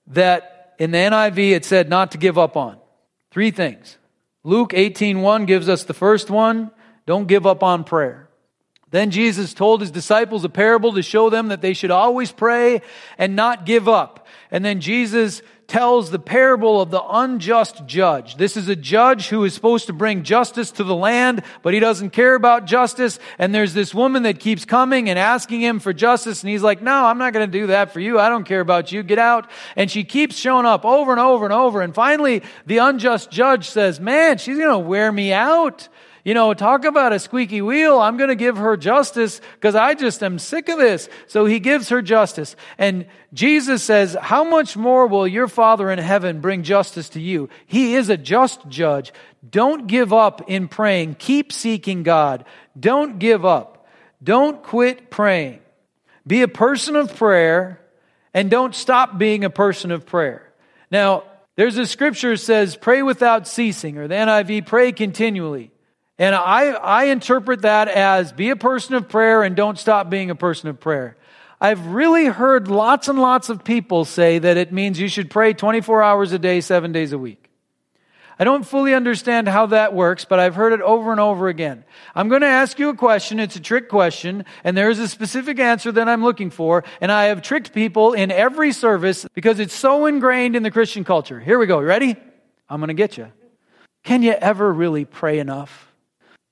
that 0.07 0.75
in 0.79 0.91
the 0.91 0.97
NIV 0.97 1.51
it 1.51 1.65
said 1.65 1.89
not 1.89 2.11
to 2.11 2.17
give 2.17 2.37
up 2.37 2.57
on. 2.57 2.77
Three 3.31 3.51
things. 3.51 3.97
Luke 4.43 4.73
18:1 4.73 5.45
gives 5.45 5.67
us 5.69 5.83
the 5.83 5.93
first 5.93 6.29
one, 6.29 6.71
don't 7.05 7.27
give 7.27 7.45
up 7.45 7.63
on 7.63 7.83
prayer. 7.83 8.29
Then 8.91 9.11
Jesus 9.11 9.53
told 9.53 9.81
his 9.81 9.91
disciples 9.91 10.45
a 10.45 10.49
parable 10.49 10.93
to 10.93 11.01
show 11.01 11.29
them 11.29 11.49
that 11.49 11.61
they 11.61 11.73
should 11.73 11.91
always 11.91 12.31
pray 12.31 12.81
and 13.17 13.35
not 13.35 13.65
give 13.65 13.89
up. 13.89 14.25
And 14.51 14.63
then 14.63 14.79
Jesus 14.79 15.41
tells 15.67 16.11
the 16.11 16.19
parable 16.19 16.79
of 16.79 16.91
the 16.91 17.01
unjust 17.03 17.85
judge. 17.85 18.37
This 18.37 18.55
is 18.55 18.67
a 18.67 18.75
judge 18.75 19.29
who 19.29 19.43
is 19.45 19.53
supposed 19.53 19.87
to 19.87 19.93
bring 19.93 20.23
justice 20.23 20.71
to 20.71 20.83
the 20.83 20.95
land, 20.95 21.43
but 21.63 21.73
he 21.73 21.79
doesn't 21.79 22.11
care 22.11 22.35
about 22.35 22.65
justice. 22.65 23.17
And 23.39 23.53
there's 23.53 23.73
this 23.73 23.93
woman 23.93 24.23
that 24.23 24.39
keeps 24.39 24.63
coming 24.65 25.09
and 25.09 25.17
asking 25.17 25.61
him 25.61 25.79
for 25.79 25.91
justice. 25.91 26.43
And 26.43 26.49
he's 26.51 26.61
like, 26.61 26.81
no, 26.81 27.05
I'm 27.05 27.17
not 27.17 27.33
going 27.33 27.49
to 27.49 27.59
do 27.59 27.67
that 27.67 27.91
for 27.91 27.99
you. 27.99 28.19
I 28.19 28.29
don't 28.29 28.43
care 28.43 28.61
about 28.61 28.91
you. 28.91 29.01
Get 29.01 29.19
out. 29.19 29.49
And 29.75 29.89
she 29.89 30.03
keeps 30.03 30.35
showing 30.35 30.65
up 30.65 30.85
over 30.85 31.11
and 31.11 31.19
over 31.19 31.45
and 31.45 31.53
over. 31.53 31.81
And 31.81 31.95
finally, 31.95 32.43
the 32.65 32.77
unjust 32.77 33.31
judge 33.31 33.67
says, 33.69 33.99
man, 33.99 34.37
she's 34.37 34.57
going 34.57 34.69
to 34.69 34.79
wear 34.79 35.11
me 35.11 35.33
out. 35.33 35.89
You 36.25 36.33
know, 36.33 36.55
talk 36.55 36.85
about 36.85 37.13
a 37.13 37.19
squeaky 37.19 37.61
wheel. 37.61 37.99
I'm 37.99 38.17
going 38.17 38.29
to 38.29 38.35
give 38.35 38.57
her 38.57 38.75
justice 38.77 39.39
because 39.53 39.75
I 39.75 39.93
just 39.93 40.23
am 40.23 40.39
sick 40.39 40.69
of 40.69 40.79
this. 40.79 41.07
So 41.27 41.45
he 41.45 41.59
gives 41.59 41.89
her 41.89 42.01
justice. 42.01 42.55
And 42.79 43.05
Jesus 43.31 43.83
says, 43.83 44.17
how 44.19 44.43
much 44.43 44.75
more 44.75 45.05
will 45.05 45.27
your 45.27 45.47
Father 45.47 45.91
in 45.91 45.99
heaven 45.99 46.41
bring 46.41 46.63
justice 46.63 47.09
to 47.09 47.21
you? 47.21 47.47
He 47.67 47.93
is 47.93 48.09
a 48.09 48.17
just 48.17 48.67
judge. 48.67 49.13
Don't 49.47 49.85
give 49.85 50.11
up 50.13 50.49
in 50.49 50.67
praying. 50.67 51.17
Keep 51.19 51.53
seeking 51.53 52.01
God. 52.01 52.43
Don't 52.77 53.19
give 53.19 53.45
up. 53.45 53.85
Don't 54.23 54.63
quit 54.63 55.11
praying. 55.11 55.59
Be 56.25 56.41
a 56.41 56.47
person 56.47 56.95
of 56.95 57.15
prayer 57.15 57.79
and 58.33 58.49
don't 58.49 58.73
stop 58.73 59.19
being 59.19 59.43
a 59.43 59.51
person 59.51 59.91
of 59.91 60.07
prayer. 60.07 60.51
Now, 60.89 61.25
there's 61.55 61.77
a 61.77 61.85
scripture 61.85 62.31
that 62.31 62.39
says, 62.39 62.75
pray 62.75 63.03
without 63.03 63.47
ceasing, 63.47 63.99
or 63.99 64.07
the 64.07 64.15
NIV, 64.15 64.65
pray 64.65 64.91
continually. 64.91 65.71
And 66.17 66.33
I, 66.33 66.71
I 66.71 67.03
interpret 67.05 67.63
that 67.63 67.87
as 67.87 68.31
be 68.31 68.49
a 68.49 68.55
person 68.55 68.95
of 68.95 69.09
prayer 69.09 69.43
and 69.43 69.55
don't 69.55 69.77
stop 69.77 70.09
being 70.09 70.29
a 70.29 70.35
person 70.35 70.69
of 70.69 70.79
prayer. 70.79 71.17
I've 71.59 71.87
really 71.87 72.25
heard 72.25 72.67
lots 72.67 73.07
and 73.07 73.19
lots 73.19 73.49
of 73.49 73.63
people 73.63 74.05
say 74.05 74.39
that 74.39 74.57
it 74.57 74.71
means 74.71 74.99
you 74.99 75.07
should 75.07 75.29
pray 75.29 75.53
24 75.53 76.03
hours 76.03 76.31
a 76.31 76.39
day, 76.39 76.61
seven 76.61 76.91
days 76.91 77.11
a 77.11 77.17
week. 77.17 77.49
I 78.37 78.43
don't 78.43 78.65
fully 78.65 78.93
understand 78.93 79.47
how 79.47 79.67
that 79.67 79.93
works, 79.93 80.25
but 80.25 80.39
I've 80.39 80.55
heard 80.55 80.73
it 80.73 80.81
over 80.81 81.11
and 81.11 81.21
over 81.21 81.47
again. 81.47 81.85
I'm 82.13 82.27
going 82.27 82.41
to 82.41 82.47
ask 82.47 82.77
you 82.79 82.89
a 82.89 82.95
question. 82.95 83.39
It's 83.39 83.55
a 83.55 83.61
trick 83.61 83.87
question, 83.87 84.43
and 84.65 84.75
there 84.75 84.89
is 84.89 84.99
a 84.99 85.07
specific 85.07 85.57
answer 85.57 85.91
that 85.93 86.09
I'm 86.09 86.21
looking 86.21 86.49
for. 86.49 86.83
And 86.99 87.11
I 87.11 87.25
have 87.25 87.41
tricked 87.41 87.73
people 87.73 88.11
in 88.11 88.31
every 88.31 88.73
service 88.73 89.25
because 89.33 89.59
it's 89.59 89.73
so 89.73 90.05
ingrained 90.05 90.57
in 90.57 90.63
the 90.63 90.71
Christian 90.71 91.05
culture. 91.05 91.39
Here 91.39 91.57
we 91.57 91.65
go. 91.65 91.79
Ready? 91.79 92.17
I'm 92.67 92.81
going 92.81 92.89
to 92.89 92.93
get 92.93 93.17
you. 93.17 93.31
Can 94.03 94.21
you 94.21 94.33
ever 94.33 94.71
really 94.71 95.05
pray 95.05 95.39
enough? 95.39 95.84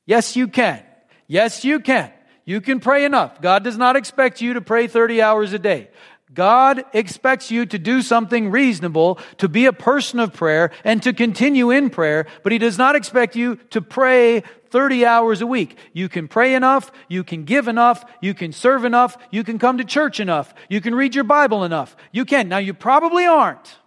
Yes, 0.06 0.36
you 0.36 0.48
can. 0.48 0.84
Yes, 1.28 1.64
you 1.64 1.80
can. 1.80 2.12
You 2.46 2.60
can 2.60 2.80
pray 2.80 3.06
enough. 3.06 3.42
God 3.42 3.64
does 3.64 3.78
not 3.78 3.96
expect 3.96 4.42
you 4.42 4.54
to 4.54 4.62
pray 4.62 4.88
30 4.88 5.22
hours 5.22 5.54
a 5.54 5.60
day. 5.60 5.90
God 6.34 6.84
expects 6.94 7.52
you 7.52 7.66
to 7.68 7.78
do 7.78 8.02
something 8.02 8.50
reasonable, 8.50 9.20
to 9.38 9.48
be 9.48 9.66
a 9.66 9.74
person 9.74 10.20
of 10.20 10.34
prayer, 10.34 10.72
and 10.84 11.02
to 11.04 11.14
continue 11.14 11.70
in 11.70 11.90
prayer, 11.90 12.26
but 12.42 12.52
He 12.52 12.58
does 12.58 12.78
not 12.78 12.96
expect 12.96 13.36
you 13.36 13.58
to 13.70 13.82
pray 13.82 14.42
30 14.72 15.06
hours 15.06 15.42
a 15.42 15.48
week. 15.48 15.78
You 15.94 16.10
can 16.10 16.28
pray 16.28 16.56
enough, 16.56 16.92
you 17.08 17.24
can 17.24 17.44
give 17.44 17.68
enough, 17.68 18.04
you 18.20 18.34
can 18.34 18.52
serve 18.52 18.84
enough, 18.84 19.16
you 19.30 19.44
can 19.44 19.60
come 19.60 19.78
to 19.78 19.84
church 19.84 20.20
enough, 20.20 20.54
you 20.70 20.82
can 20.82 20.96
read 20.96 21.14
your 21.14 21.24
Bible 21.24 21.64
enough. 21.64 21.96
You 22.12 22.26
can. 22.26 22.50
Now, 22.50 22.58
you 22.58 22.74
probably 22.74 23.26
aren't. 23.26 23.78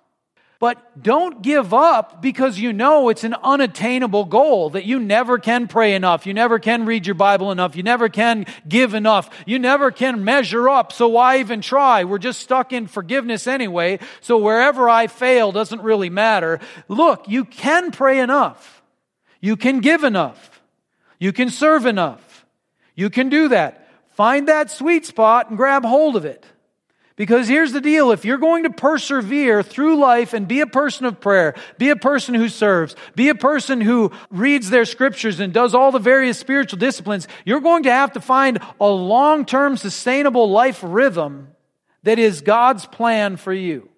But 0.58 1.02
don't 1.02 1.42
give 1.42 1.74
up 1.74 2.22
because 2.22 2.58
you 2.58 2.72
know 2.72 3.10
it's 3.10 3.24
an 3.24 3.34
unattainable 3.34 4.24
goal, 4.24 4.70
that 4.70 4.86
you 4.86 4.98
never 4.98 5.38
can 5.38 5.68
pray 5.68 5.94
enough, 5.94 6.26
you 6.26 6.32
never 6.32 6.58
can 6.58 6.86
read 6.86 7.06
your 7.06 7.14
Bible 7.14 7.52
enough, 7.52 7.76
you 7.76 7.82
never 7.82 8.08
can 8.08 8.46
give 8.66 8.94
enough, 8.94 9.28
you 9.46 9.58
never 9.58 9.90
can 9.90 10.24
measure 10.24 10.66
up, 10.68 10.92
so 10.92 11.08
why 11.08 11.40
even 11.40 11.60
try? 11.60 12.04
We're 12.04 12.16
just 12.16 12.40
stuck 12.40 12.72
in 12.72 12.86
forgiveness 12.86 13.46
anyway, 13.46 13.98
so 14.22 14.38
wherever 14.38 14.88
I 14.88 15.08
fail 15.08 15.52
doesn't 15.52 15.82
really 15.82 16.08
matter. 16.08 16.58
Look, 16.88 17.28
you 17.28 17.44
can 17.44 17.90
pray 17.90 18.18
enough, 18.20 18.82
you 19.42 19.56
can 19.56 19.80
give 19.80 20.04
enough, 20.04 20.62
you 21.18 21.34
can 21.34 21.50
serve 21.50 21.84
enough, 21.84 22.46
you 22.94 23.10
can 23.10 23.28
do 23.28 23.48
that. 23.48 23.82
Find 24.12 24.48
that 24.48 24.70
sweet 24.70 25.04
spot 25.04 25.50
and 25.50 25.58
grab 25.58 25.84
hold 25.84 26.16
of 26.16 26.24
it. 26.24 26.46
Because 27.16 27.48
here's 27.48 27.72
the 27.72 27.80
deal. 27.80 28.12
If 28.12 28.26
you're 28.26 28.36
going 28.36 28.64
to 28.64 28.70
persevere 28.70 29.62
through 29.62 29.96
life 29.96 30.34
and 30.34 30.46
be 30.46 30.60
a 30.60 30.66
person 30.66 31.06
of 31.06 31.18
prayer, 31.18 31.54
be 31.78 31.88
a 31.88 31.96
person 31.96 32.34
who 32.34 32.50
serves, 32.50 32.94
be 33.14 33.30
a 33.30 33.34
person 33.34 33.80
who 33.80 34.12
reads 34.30 34.68
their 34.68 34.84
scriptures 34.84 35.40
and 35.40 35.52
does 35.52 35.74
all 35.74 35.90
the 35.92 35.98
various 35.98 36.38
spiritual 36.38 36.78
disciplines, 36.78 37.26
you're 37.46 37.60
going 37.60 37.84
to 37.84 37.90
have 37.90 38.12
to 38.12 38.20
find 38.20 38.58
a 38.78 38.86
long-term 38.86 39.78
sustainable 39.78 40.50
life 40.50 40.80
rhythm 40.82 41.48
that 42.02 42.18
is 42.18 42.42
God's 42.42 42.84
plan 42.84 43.38
for 43.38 43.52
you. 43.52 43.88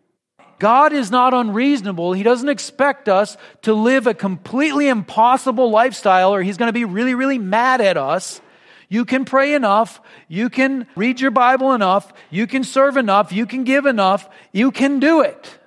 God 0.61 0.93
is 0.93 1.11
not 1.11 1.35
unreasonable. 1.35 2.13
He 2.13 2.23
doesn't 2.23 2.49
expect 2.49 3.09
us 3.09 3.37
to 3.63 3.75
live 3.75 4.07
a 4.07 4.15
completely 4.15 4.89
impossible 4.89 5.71
lifestyle 5.71 6.35
or 6.35 6.43
he's 6.43 6.57
going 6.57 6.69
to 6.69 6.73
be 6.73 6.85
really, 6.85 7.15
really 7.15 7.39
mad 7.39 7.81
at 7.81 7.97
us. 7.97 8.41
You 8.89 9.05
can 9.05 9.25
pray 9.25 9.55
enough. 9.55 10.01
You 10.29 10.49
can 10.49 10.87
read 10.97 11.21
your 11.21 11.31
Bible 11.31 11.73
enough. 11.73 12.13
You 12.31 12.47
can 12.47 12.65
serve 12.65 12.97
enough. 12.97 13.33
You 13.33 13.47
can 13.47 13.65
give 13.65 13.87
enough. 13.87 14.29
You 14.53 14.71
can 14.71 14.99
do 14.99 15.21
it. 15.21 15.59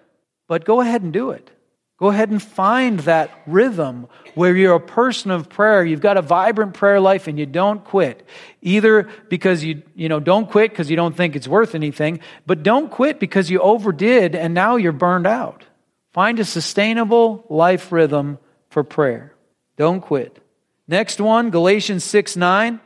But 0.48 0.66
go 0.66 0.82
ahead 0.82 1.04
and 1.04 1.14
do 1.14 1.32
it. 1.32 1.50
Go 1.98 2.08
ahead 2.08 2.32
and 2.32 2.42
find 2.42 3.00
that 3.02 3.30
rhythm 3.46 4.08
where 4.34 4.56
you're 4.56 4.74
a 4.74 4.80
person 4.80 5.30
of 5.30 5.50
prayer. 5.50 5.86
You've 5.86 6.02
got 6.02 6.18
a 6.18 6.24
vibrant 6.24 6.74
prayer 6.74 7.00
life 7.00 7.28
and 7.28 7.38
you 7.38 7.46
don't 7.46 7.84
quit. 7.84 8.28
Either 8.64 9.08
because 9.30 9.64
you, 9.64 9.84
you 9.94 10.10
know, 10.10 10.20
don't 10.20 10.50
quit 10.50 10.72
because 10.72 10.90
you 10.90 10.96
don't 10.96 11.16
think 11.16 11.36
it's 11.36 11.48
worth 11.48 11.76
anything, 11.76 12.20
but 12.48 12.64
don't 12.64 12.90
quit 12.90 13.20
because 13.20 13.52
you 13.52 13.60
overdid 13.60 14.34
and 14.34 14.56
now 14.56 14.78
you're 14.78 14.92
burned 14.92 15.28
out. 15.28 15.64
Find 16.12 16.40
a 16.40 16.46
sustainable 16.46 17.46
life 17.50 17.92
rhythm 17.92 18.40
for 18.72 18.84
prayer. 18.84 19.36
Don't 19.78 20.02
quit. 20.02 20.44
Next 20.88 21.22
one, 21.22 21.52
Galatians 21.52 22.04
6 22.04 22.36
9 22.36 22.80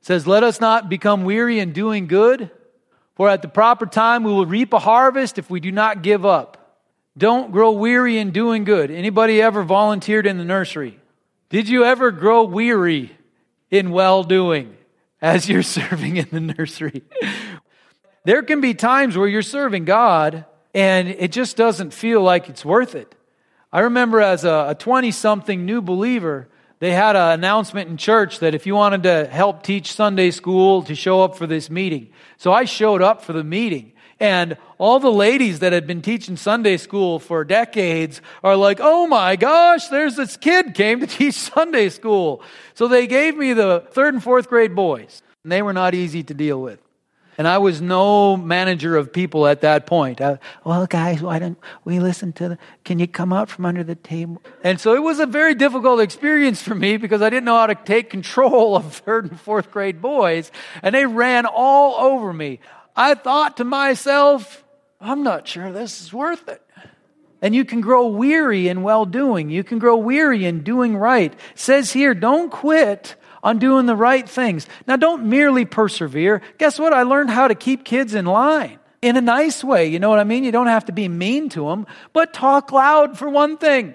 says, 0.00 0.26
Let 0.26 0.42
us 0.42 0.60
not 0.60 0.88
become 0.88 1.24
weary 1.24 1.58
in 1.58 1.72
doing 1.72 2.06
good, 2.06 2.50
for 3.14 3.28
at 3.28 3.42
the 3.42 3.48
proper 3.48 3.86
time 3.86 4.24
we 4.24 4.32
will 4.32 4.46
reap 4.46 4.72
a 4.72 4.78
harvest 4.78 5.38
if 5.38 5.50
we 5.50 5.60
do 5.60 5.72
not 5.72 6.02
give 6.02 6.24
up. 6.24 6.56
Don't 7.16 7.52
grow 7.52 7.72
weary 7.72 8.18
in 8.18 8.30
doing 8.30 8.64
good. 8.64 8.90
Anybody 8.90 9.42
ever 9.42 9.62
volunteered 9.62 10.26
in 10.26 10.38
the 10.38 10.44
nursery? 10.44 10.98
Did 11.48 11.68
you 11.68 11.84
ever 11.84 12.10
grow 12.12 12.44
weary 12.44 13.16
in 13.70 13.90
well 13.90 14.22
doing 14.22 14.76
as 15.20 15.48
you're 15.48 15.62
serving 15.64 16.16
in 16.16 16.28
the 16.30 16.40
nursery? 16.40 17.02
there 18.24 18.42
can 18.42 18.60
be 18.60 18.74
times 18.74 19.16
where 19.16 19.28
you're 19.28 19.42
serving 19.42 19.84
God 19.84 20.44
and 20.72 21.08
it 21.08 21.32
just 21.32 21.56
doesn't 21.56 21.92
feel 21.92 22.22
like 22.22 22.48
it's 22.48 22.64
worth 22.64 22.94
it. 22.94 23.14
I 23.72 23.80
remember 23.80 24.20
as 24.20 24.44
a 24.44 24.76
20 24.78 25.10
something 25.10 25.64
new 25.64 25.80
believer, 25.80 26.48
they 26.80 26.92
had 26.92 27.14
an 27.14 27.32
announcement 27.32 27.90
in 27.90 27.98
church 27.98 28.38
that 28.40 28.54
if 28.54 28.66
you 28.66 28.74
wanted 28.74 29.02
to 29.04 29.26
help 29.26 29.62
teach 29.62 29.92
Sunday 29.92 30.30
school 30.30 30.82
to 30.84 30.94
show 30.94 31.22
up 31.22 31.36
for 31.36 31.46
this 31.46 31.68
meeting. 31.68 32.08
So 32.38 32.52
I 32.52 32.64
showed 32.64 33.02
up 33.02 33.22
for 33.22 33.34
the 33.34 33.44
meeting. 33.44 33.92
And 34.18 34.56
all 34.78 34.98
the 34.98 35.12
ladies 35.12 35.60
that 35.60 35.74
had 35.74 35.86
been 35.86 36.00
teaching 36.02 36.36
Sunday 36.36 36.78
school 36.78 37.18
for 37.18 37.44
decades 37.44 38.22
are 38.42 38.56
like, 38.56 38.78
oh 38.80 39.06
my 39.06 39.36
gosh, 39.36 39.88
there's 39.88 40.16
this 40.16 40.38
kid 40.38 40.74
came 40.74 41.00
to 41.00 41.06
teach 41.18 41.34
Sunday 41.34 41.90
school. 41.90 42.42
So 42.74 42.88
they 42.88 43.06
gave 43.06 43.36
me 43.36 43.52
the 43.52 43.86
third 43.92 44.14
and 44.14 44.22
fourth 44.22 44.48
grade 44.48 44.74
boys. 44.74 45.22
And 45.42 45.52
they 45.52 45.62
were 45.62 45.74
not 45.74 45.94
easy 45.94 46.22
to 46.24 46.34
deal 46.34 46.60
with. 46.60 46.80
And 47.40 47.48
I 47.48 47.56
was 47.56 47.80
no 47.80 48.36
manager 48.36 48.98
of 48.98 49.14
people 49.14 49.46
at 49.46 49.62
that 49.62 49.86
point. 49.86 50.20
I, 50.20 50.38
well, 50.62 50.86
guys, 50.86 51.22
why 51.22 51.38
don't 51.38 51.56
we 51.86 51.98
listen 51.98 52.34
to 52.34 52.50
the, 52.50 52.58
can 52.84 52.98
you 52.98 53.08
come 53.08 53.32
out 53.32 53.48
from 53.48 53.64
under 53.64 53.82
the 53.82 53.94
table? 53.94 54.42
And 54.62 54.78
so 54.78 54.94
it 54.94 55.02
was 55.02 55.20
a 55.20 55.24
very 55.24 55.54
difficult 55.54 56.00
experience 56.00 56.60
for 56.60 56.74
me 56.74 56.98
because 56.98 57.22
I 57.22 57.30
didn't 57.30 57.46
know 57.46 57.56
how 57.56 57.68
to 57.68 57.74
take 57.74 58.10
control 58.10 58.76
of 58.76 58.94
third 59.06 59.30
and 59.30 59.40
fourth 59.40 59.70
grade 59.70 60.02
boys. 60.02 60.52
And 60.82 60.94
they 60.94 61.06
ran 61.06 61.46
all 61.46 62.12
over 62.12 62.30
me. 62.30 62.60
I 62.94 63.14
thought 63.14 63.56
to 63.56 63.64
myself, 63.64 64.62
I'm 65.00 65.22
not 65.22 65.48
sure 65.48 65.72
this 65.72 66.02
is 66.02 66.12
worth 66.12 66.46
it. 66.46 66.60
And 67.40 67.54
you 67.54 67.64
can 67.64 67.80
grow 67.80 68.08
weary 68.08 68.68
in 68.68 68.82
well 68.82 69.06
doing. 69.06 69.48
You 69.48 69.64
can 69.64 69.78
grow 69.78 69.96
weary 69.96 70.44
in 70.44 70.62
doing 70.62 70.94
right. 70.94 71.32
It 71.32 71.38
says 71.54 71.90
here, 71.90 72.12
don't 72.12 72.50
quit 72.50 73.16
on 73.42 73.58
doing 73.58 73.86
the 73.86 73.96
right 73.96 74.28
things. 74.28 74.66
Now, 74.86 74.96
don't 74.96 75.24
merely 75.24 75.64
persevere. 75.64 76.42
Guess 76.58 76.78
what? 76.78 76.92
I 76.92 77.02
learned 77.02 77.30
how 77.30 77.48
to 77.48 77.54
keep 77.54 77.84
kids 77.84 78.14
in 78.14 78.26
line 78.26 78.78
in 79.02 79.16
a 79.16 79.20
nice 79.20 79.64
way. 79.64 79.86
You 79.86 79.98
know 79.98 80.10
what 80.10 80.18
I 80.18 80.24
mean? 80.24 80.44
You 80.44 80.52
don't 80.52 80.66
have 80.66 80.86
to 80.86 80.92
be 80.92 81.08
mean 81.08 81.48
to 81.50 81.68
them, 81.68 81.86
but 82.12 82.32
talk 82.32 82.72
loud 82.72 83.18
for 83.18 83.28
one 83.28 83.56
thing. 83.56 83.94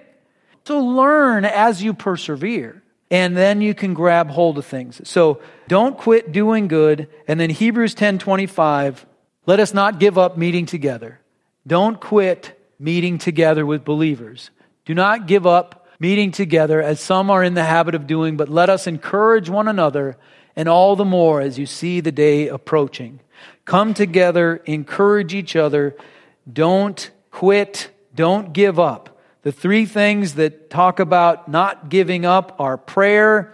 So 0.66 0.80
learn 0.80 1.46
as 1.46 1.84
you 1.84 1.94
persevere. 1.94 2.82
And 3.12 3.38
then 3.38 3.62
you 3.62 3.75
can 3.75 3.94
grab 3.94 4.32
hold 4.32 4.58
of 4.58 4.66
things. 4.66 5.00
So 5.08 5.40
don't 5.68 5.96
quit 5.96 6.32
doing 6.32 6.68
good. 6.68 7.08
And 7.28 7.40
then 7.40 7.52
Hebrews 7.52 7.94
10 7.94 8.18
25, 8.18 9.06
let 9.46 9.60
us 9.60 9.74
not 9.75 10.00
give 10.00 10.18
up 10.18 10.38
meeting 10.38 10.66
together. 10.66 11.20
Don't 11.68 12.00
quit 12.00 12.60
meeting 12.80 13.20
together 13.20 13.66
with 13.66 13.86
believers. 13.86 14.50
Do 14.86 14.96
not 14.96 15.28
give 15.28 15.46
up 15.46 15.75
meeting 16.00 16.32
together 16.32 16.82
as 16.82 17.00
some 17.00 17.30
are 17.30 17.44
in 17.44 17.54
the 17.54 17.64
habit 17.64 17.96
of 17.96 18.08
doing, 18.08 18.38
but 18.38 18.50
let 18.50 18.70
us 18.70 18.88
encourage 18.88 19.50
one 19.50 19.68
another, 19.68 20.18
and 20.56 20.70
all 20.70 20.96
the 20.96 21.06
more 21.06 21.42
as 21.42 21.58
you 21.60 21.66
see 21.66 22.00
the 22.00 22.12
day 22.12 22.48
approaching. 22.48 23.20
Come 23.66 23.94
together, 23.94 24.58
encourage 24.66 25.34
each 25.34 25.56
other. 25.56 25.96
Don't 26.52 27.10
quit. 27.32 27.90
Don't 28.14 28.54
give 28.54 28.80
up. 28.80 29.20
The 29.42 29.52
three 29.52 29.86
things 29.86 30.36
that 30.36 30.70
talk 30.70 31.00
about 31.00 31.48
not 31.48 31.90
giving 31.90 32.25
up 32.25 32.56
are 32.60 32.78
prayer, 32.78 33.54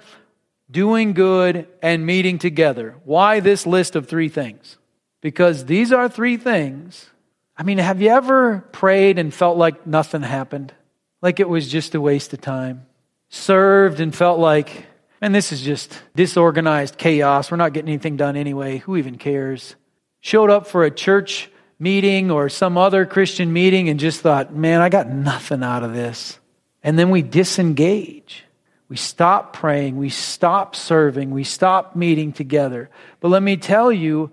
doing 0.69 1.13
good, 1.13 1.67
and 1.81 2.05
meeting 2.05 2.37
together. 2.37 2.95
Why 3.03 3.39
this 3.39 3.65
list 3.65 3.95
of 3.95 4.07
three 4.07 4.29
things? 4.29 4.77
Because 5.21 5.65
these 5.65 5.91
are 5.91 6.07
three 6.07 6.37
things. 6.37 7.09
I 7.57 7.63
mean, 7.63 7.77
have 7.77 8.01
you 8.01 8.09
ever 8.09 8.61
prayed 8.71 9.19
and 9.19 9.33
felt 9.33 9.57
like 9.57 9.85
nothing 9.85 10.21
happened? 10.21 10.73
Like 11.21 11.39
it 11.39 11.47
was 11.47 11.67
just 11.67 11.95
a 11.95 12.01
waste 12.01 12.33
of 12.33 12.41
time? 12.41 12.85
Served 13.29 13.99
and 13.99 14.13
felt 14.13 14.39
like, 14.39 14.87
and 15.21 15.33
this 15.33 15.51
is 15.51 15.61
just 15.61 16.01
disorganized 16.15 16.97
chaos. 16.97 17.51
We're 17.51 17.57
not 17.57 17.73
getting 17.73 17.89
anything 17.89 18.17
done 18.17 18.35
anyway. 18.35 18.79
Who 18.79 18.97
even 18.97 19.17
cares? 19.17 19.75
Showed 20.19 20.49
up 20.49 20.67
for 20.67 20.83
a 20.83 20.91
church 20.91 21.49
meeting 21.79 22.29
or 22.29 22.49
some 22.49 22.77
other 22.77 23.05
Christian 23.05 23.53
meeting 23.53 23.89
and 23.89 23.99
just 23.99 24.21
thought, 24.21 24.53
man, 24.53 24.81
I 24.81 24.89
got 24.89 25.09
nothing 25.09 25.63
out 25.63 25.83
of 25.83 25.93
this. 25.93 26.39
And 26.83 26.97
then 26.97 27.09
we 27.09 27.21
disengage. 27.21 28.43
We 28.89 28.97
stop 28.97 29.53
praying. 29.53 29.95
We 29.95 30.09
stop 30.09 30.75
serving. 30.75 31.31
We 31.31 31.45
stop 31.45 31.95
meeting 31.95 32.33
together. 32.33 32.89
But 33.21 33.29
let 33.29 33.41
me 33.41 33.55
tell 33.55 33.91
you, 33.91 34.31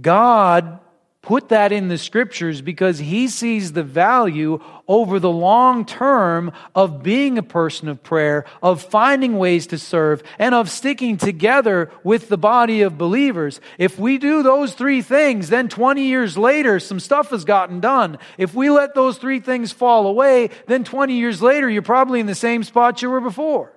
God 0.00 0.79
put 1.22 1.50
that 1.50 1.70
in 1.70 1.88
the 1.88 1.98
scriptures 1.98 2.62
because 2.62 2.98
he 2.98 3.28
sees 3.28 3.72
the 3.72 3.82
value 3.82 4.62
over 4.88 5.20
the 5.20 5.30
long 5.30 5.84
term 5.84 6.50
of 6.74 7.02
being 7.02 7.36
a 7.36 7.42
person 7.42 7.88
of 7.88 8.02
prayer, 8.02 8.46
of 8.62 8.80
finding 8.82 9.36
ways 9.36 9.66
to 9.66 9.78
serve, 9.78 10.22
and 10.38 10.54
of 10.54 10.70
sticking 10.70 11.18
together 11.18 11.90
with 12.02 12.28
the 12.28 12.38
body 12.38 12.80
of 12.80 12.96
believers. 12.96 13.60
If 13.76 13.98
we 13.98 14.16
do 14.16 14.42
those 14.42 14.72
three 14.72 15.02
things, 15.02 15.50
then 15.50 15.68
20 15.68 16.04
years 16.04 16.38
later, 16.38 16.80
some 16.80 17.00
stuff 17.00 17.30
has 17.30 17.44
gotten 17.44 17.80
done. 17.80 18.18
If 18.38 18.54
we 18.54 18.70
let 18.70 18.94
those 18.94 19.18
three 19.18 19.40
things 19.40 19.72
fall 19.72 20.06
away, 20.06 20.48
then 20.66 20.84
20 20.84 21.14
years 21.14 21.42
later, 21.42 21.68
you're 21.68 21.82
probably 21.82 22.20
in 22.20 22.26
the 22.26 22.34
same 22.34 22.64
spot 22.64 23.02
you 23.02 23.10
were 23.10 23.20
before. 23.20 23.72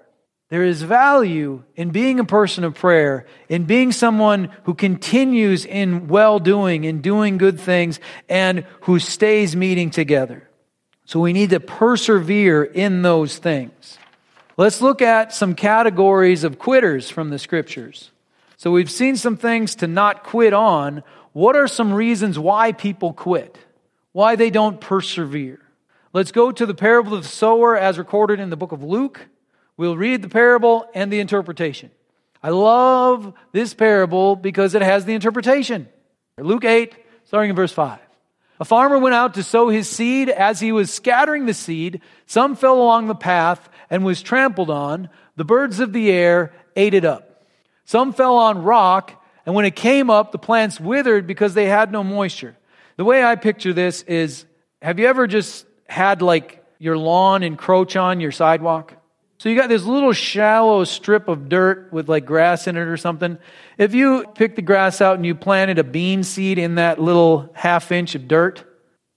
There 0.54 0.64
is 0.64 0.84
value 0.84 1.64
in 1.76 1.90
being 1.90 2.20
a 2.20 2.26
person 2.26 2.64
of 2.64 2.76
prayer, 2.76 3.26
in 3.50 3.64
being 3.64 3.92
someone 3.92 4.52
who 4.66 4.76
continues 4.76 5.66
in 5.66 6.08
well 6.08 6.38
doing, 6.38 6.84
in 6.84 7.02
doing 7.02 7.40
good 7.40 7.60
things, 7.60 8.00
and 8.30 8.64
who 8.82 9.00
stays 9.00 9.56
meeting 9.56 9.90
together. 9.90 10.48
So 11.06 11.20
we 11.20 11.34
need 11.34 11.50
to 11.50 11.60
persevere 11.60 12.64
in 12.64 13.02
those 13.02 13.40
things. 13.40 13.98
Let's 14.56 14.80
look 14.80 15.02
at 15.02 15.34
some 15.34 15.56
categories 15.56 16.44
of 16.44 16.60
quitters 16.60 17.10
from 17.10 17.32
the 17.32 17.40
scriptures. 17.40 18.12
So 18.56 18.70
we've 18.70 18.92
seen 18.92 19.16
some 19.16 19.38
things 19.38 19.74
to 19.78 19.88
not 19.88 20.24
quit 20.24 20.54
on. 20.54 21.02
What 21.32 21.56
are 21.56 21.68
some 21.68 21.92
reasons 21.92 22.38
why 22.38 22.74
people 22.74 23.12
quit? 23.12 23.58
Why 24.12 24.36
they 24.36 24.52
don't 24.52 24.80
persevere? 24.80 25.62
Let's 26.14 26.32
go 26.32 26.52
to 26.52 26.68
the 26.68 26.76
parable 26.76 27.16
of 27.16 27.24
the 27.24 27.28
sower 27.28 27.76
as 27.76 27.98
recorded 27.98 28.40
in 28.40 28.52
the 28.52 28.56
book 28.56 28.72
of 28.72 28.84
Luke. 28.84 29.30
We'll 29.78 29.98
read 29.98 30.22
the 30.22 30.30
parable 30.30 30.86
and 30.94 31.12
the 31.12 31.20
interpretation. 31.20 31.92
I 32.42 32.50
love 32.50 33.34
this 33.52 33.74
parable 33.74 34.36
because 34.36 34.76
it 34.76 34.82
has 34.82 35.06
the 35.06 35.14
interpretation. 35.14 35.88
Luke 36.38 36.66
8, 36.66 36.94
starting 37.26 37.50
in 37.50 37.56
verse 37.56 37.72
5. 37.72 38.00
A 38.60 38.66
farmer 38.66 38.98
went 39.00 39.16
out 39.16 39.34
to 39.36 39.44
sow 39.44 39.70
his 39.70 39.90
seed. 39.90 40.30
As 40.30 40.60
he 40.60 40.72
was 40.72 40.94
scattering 40.94 41.46
the 41.46 41.54
seed, 41.54 42.02
some 42.26 42.56
fell 42.56 42.82
along 42.82 43.08
the 43.08 43.16
path 43.16 43.70
and 43.90 44.06
was 44.06 44.22
trampled 44.22 44.70
on. 44.70 45.10
The 45.36 45.46
birds 45.46 45.80
of 45.80 45.94
the 45.94 46.12
air 46.12 46.54
ate 46.76 46.94
it 46.94 47.06
up. 47.06 47.46
Some 47.86 48.14
fell 48.14 48.38
on 48.38 48.64
rock, 48.64 49.22
and 49.46 49.56
when 49.56 49.66
it 49.66 49.76
came 49.76 50.10
up, 50.10 50.32
the 50.32 50.38
plants 50.38 50.80
withered 50.80 51.28
because 51.28 51.54
they 51.54 51.66
had 51.66 51.92
no 51.92 52.04
moisture. 52.04 52.56
The 52.96 53.06
way 53.06 53.24
I 53.24 53.36
picture 53.36 53.74
this 53.74 54.04
is 54.04 54.46
have 54.82 55.00
you 55.00 55.08
ever 55.08 55.28
just 55.28 55.66
had 55.88 56.22
like 56.22 56.64
your 56.78 56.98
lawn 56.98 57.44
encroach 57.44 57.96
on 57.96 58.20
your 58.20 58.32
sidewalk? 58.32 58.94
So 59.44 59.50
you 59.50 59.58
got 59.58 59.68
this 59.68 59.84
little 59.84 60.14
shallow 60.14 60.86
strip 60.86 61.28
of 61.28 61.50
dirt 61.50 61.92
with 61.92 62.08
like 62.08 62.26
grass 62.26 62.66
in 62.66 62.78
it 62.78 62.88
or 62.88 62.96
something. 62.96 63.38
If 63.78 63.94
you 63.94 64.24
pick 64.36 64.56
the 64.56 64.62
grass 64.62 65.02
out 65.02 65.18
and 65.18 65.26
you 65.26 65.36
planted 65.36 65.80
a 65.80 65.84
bean 65.84 66.24
seed 66.24 66.58
in 66.58 66.76
that 66.76 66.98
little 66.98 67.52
half 67.54 67.92
inch 67.92 68.16
of 68.16 68.30
dirt, 68.30 68.64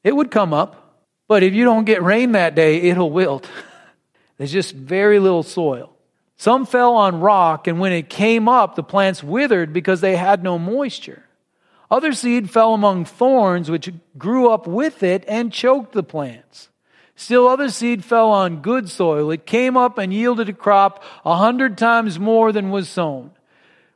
it 0.03 0.17
would 0.17 0.33
come 0.33 0.53
up. 0.53 1.05
But 1.29 1.45
if 1.45 1.55
you 1.55 1.63
don't 1.63 1.85
get 1.85 2.03
rain 2.03 2.33
that 2.33 2.57
day, 2.57 2.81
it'll 2.81 3.13
wilt. 3.13 3.49
There's 4.37 4.51
just 4.51 4.75
very 4.75 5.21
little 5.21 5.45
soil. 5.45 5.97
Some 6.37 6.67
fell 6.67 6.97
on 6.97 7.21
rock, 7.21 7.69
and 7.69 7.79
when 7.79 7.93
it 7.93 8.11
came 8.11 8.49
up, 8.49 8.75
the 8.75 8.83
plants 8.83 9.23
withered 9.23 9.73
because 9.73 10.01
they 10.01 10.17
had 10.17 10.43
no 10.43 10.59
moisture. 10.59 11.23
Other 11.89 12.13
seed 12.13 12.51
fell 12.51 12.75
among 12.75 13.05
thorns, 13.05 13.71
which 13.71 13.93
grew 14.19 14.51
up 14.51 14.67
with 14.67 15.05
it 15.05 15.23
and 15.29 15.53
choked 15.53 15.93
the 15.93 16.03
plants. 16.03 16.69
Still 17.17 17.49
other 17.49 17.71
seed 17.71 18.05
fell 18.05 18.31
on 18.31 18.61
good 18.61 18.91
soil. 18.91 19.31
It 19.31 19.47
came 19.47 19.77
up 19.77 19.97
and 19.97 20.13
yielded 20.13 20.51
a 20.51 20.53
crop 20.53 21.03
a 21.25 21.37
hundred 21.37 21.79
times 21.79 22.19
more 22.19 22.53
than 22.53 22.71
was 22.71 22.91
sown. 22.91 23.31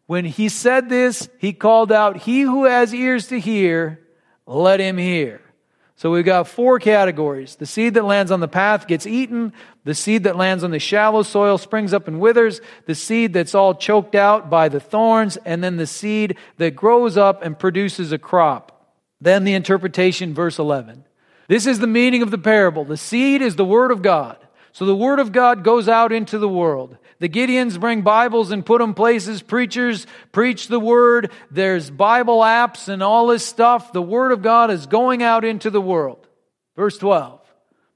When 0.07 0.25
he 0.25 0.49
said 0.49 0.89
this, 0.89 1.29
he 1.39 1.53
called 1.53 1.93
out, 1.93 2.17
He 2.17 2.41
who 2.41 2.65
has 2.65 2.95
ears 2.95 3.29
to 3.29 3.39
hear, 3.39 4.01
let 4.47 4.81
him 4.81 4.97
hear. 4.97 5.43
So 5.97 6.11
we've 6.11 6.25
got 6.25 6.49
four 6.49 6.79
categories. 6.79 7.57
The 7.57 7.67
seed 7.67 7.93
that 7.93 8.07
lands 8.07 8.33
on 8.33 8.41
the 8.41 8.49
path 8.49 8.87
gets 8.87 9.07
eaten. 9.07 9.53
The 9.85 9.95
seed 9.95 10.25
that 10.25 10.35
lands 10.35 10.65
on 10.65 10.71
the 10.71 10.79
shallow 10.79 11.23
soil 11.23 11.59
springs 11.59 11.93
up 11.93 12.09
and 12.09 12.19
withers. 12.19 12.63
The 12.87 12.95
seed 12.95 13.35
that's 13.35 13.55
all 13.55 13.75
choked 13.75 14.15
out 14.15 14.49
by 14.49 14.71
the 14.71 14.81
thorns. 14.81 15.37
And 15.45 15.63
then 15.63 15.77
the 15.77 15.87
seed 15.87 16.39
that 16.57 16.75
grows 16.75 17.19
up 17.19 17.43
and 17.43 17.59
produces 17.59 18.13
a 18.13 18.19
crop. 18.19 18.97
Then 19.21 19.45
the 19.45 19.53
interpretation, 19.53 20.33
verse 20.33 20.59
11. 20.59 21.05
This 21.51 21.67
is 21.67 21.81
the 21.81 21.89
meaning 21.89 22.23
of 22.23 22.31
the 22.31 22.39
parable. 22.39 22.85
The 22.85 22.97
seed 22.97 23.43
is 23.43 23.57
the 23.57 23.65
Word 23.65 23.91
of 23.91 24.03
God. 24.03 24.37
So 24.71 24.87
the 24.87 24.95
Word 24.95 25.19
of 25.19 25.33
God 25.33 25.65
goes 25.65 25.89
out 25.89 26.13
into 26.13 26.39
the 26.39 26.49
world. 26.49 26.97
The 27.19 27.29
Gideons 27.29 27.81
bring 27.81 28.03
Bibles 28.03 28.53
and 28.53 28.65
put 28.65 28.79
them 28.79 28.95
places. 28.95 29.43
Preachers 29.43 30.07
preach 30.31 30.69
the 30.69 30.79
Word. 30.79 31.33
There's 31.51 31.91
Bible 31.91 32.39
apps 32.39 32.87
and 32.87 33.03
all 33.03 33.27
this 33.27 33.45
stuff. 33.45 33.93
The 33.93 34.01
Word 34.01 34.31
of 34.31 34.43
God 34.43 34.71
is 34.71 34.87
going 34.87 35.25
out 35.25 35.45
into 35.45 35.71
the 35.71 35.81
world. 35.81 36.25
Verse 36.77 36.97
12. 36.99 37.41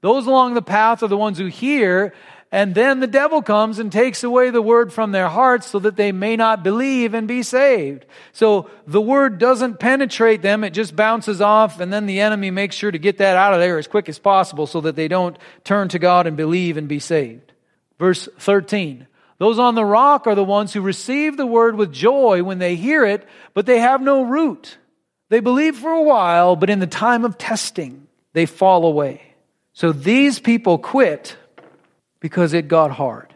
Those 0.01 0.27
along 0.27 0.55
the 0.55 0.61
path 0.61 1.01
are 1.01 1.07
the 1.07 1.15
ones 1.15 1.37
who 1.37 1.45
hear 1.45 2.13
and 2.55 2.73
then 2.73 3.01
the 3.01 3.05
devil 3.05 3.41
comes 3.41 3.79
and 3.79 3.91
takes 3.91 4.23
away 4.23 4.49
the 4.49 4.61
word 4.61 4.93
from 4.93 5.11
their 5.11 5.27
hearts 5.27 5.67
so 5.67 5.79
that 5.79 5.97
they 5.97 6.13
may 6.13 6.37
not 6.37 6.63
believe 6.63 7.13
and 7.13 7.27
be 7.27 7.43
saved. 7.43 8.05
So 8.31 8.69
the 8.87 9.01
word 9.01 9.39
doesn't 9.39 9.77
penetrate 9.77 10.41
them. 10.41 10.63
It 10.63 10.69
just 10.69 10.95
bounces 10.95 11.41
off 11.41 11.81
and 11.81 11.91
then 11.91 12.05
the 12.05 12.21
enemy 12.21 12.51
makes 12.51 12.77
sure 12.77 12.91
to 12.91 12.97
get 12.97 13.17
that 13.17 13.35
out 13.35 13.53
of 13.53 13.59
there 13.59 13.77
as 13.77 13.87
quick 13.87 14.07
as 14.07 14.19
possible 14.19 14.67
so 14.67 14.79
that 14.79 14.95
they 14.95 15.09
don't 15.09 15.37
turn 15.65 15.89
to 15.89 15.99
God 15.99 16.27
and 16.27 16.37
believe 16.37 16.77
and 16.77 16.87
be 16.87 16.97
saved. 16.97 17.51
Verse 17.99 18.29
13. 18.39 19.05
Those 19.37 19.59
on 19.59 19.75
the 19.75 19.83
rock 19.83 20.25
are 20.25 20.35
the 20.35 20.41
ones 20.41 20.71
who 20.71 20.79
receive 20.79 21.35
the 21.35 21.45
word 21.45 21.75
with 21.75 21.91
joy 21.91 22.41
when 22.41 22.59
they 22.59 22.77
hear 22.77 23.03
it, 23.03 23.27
but 23.53 23.65
they 23.65 23.79
have 23.79 24.01
no 24.01 24.21
root. 24.21 24.77
They 25.27 25.41
believe 25.41 25.75
for 25.75 25.91
a 25.91 26.03
while, 26.03 26.55
but 26.55 26.69
in 26.69 26.79
the 26.79 26.87
time 26.87 27.25
of 27.25 27.37
testing, 27.37 28.07
they 28.31 28.45
fall 28.45 28.85
away. 28.85 29.33
So 29.73 29.91
these 29.91 30.39
people 30.39 30.77
quit 30.77 31.35
because 32.25 32.53
it 32.53 32.67
got 32.67 32.89
hard. 32.89 33.31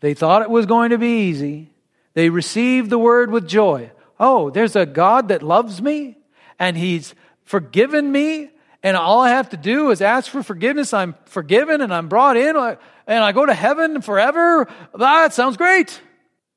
They 0.00 0.14
thought 0.14 0.42
it 0.42 0.50
was 0.50 0.66
going 0.66 0.90
to 0.90 0.98
be 0.98 1.28
easy. 1.28 1.70
They 2.14 2.28
received 2.28 2.90
the 2.90 2.98
word 2.98 3.30
with 3.30 3.46
joy. 3.46 3.92
Oh, 4.18 4.50
there's 4.50 4.74
a 4.74 4.84
God 4.84 5.28
that 5.28 5.44
loves 5.44 5.80
me 5.80 6.18
and 6.58 6.76
he's 6.76 7.14
forgiven 7.44 8.10
me 8.10 8.50
and 8.82 8.96
all 8.96 9.20
I 9.20 9.28
have 9.28 9.50
to 9.50 9.56
do 9.56 9.92
is 9.92 10.02
ask 10.02 10.28
for 10.28 10.42
forgiveness. 10.42 10.92
I'm 10.92 11.14
forgiven 11.26 11.82
and 11.82 11.94
I'm 11.94 12.08
brought 12.08 12.36
in 12.36 12.56
and 12.56 13.24
I 13.24 13.30
go 13.30 13.46
to 13.46 13.54
heaven 13.54 14.02
forever. 14.02 14.66
That 14.92 15.32
sounds 15.32 15.56
great. 15.56 16.00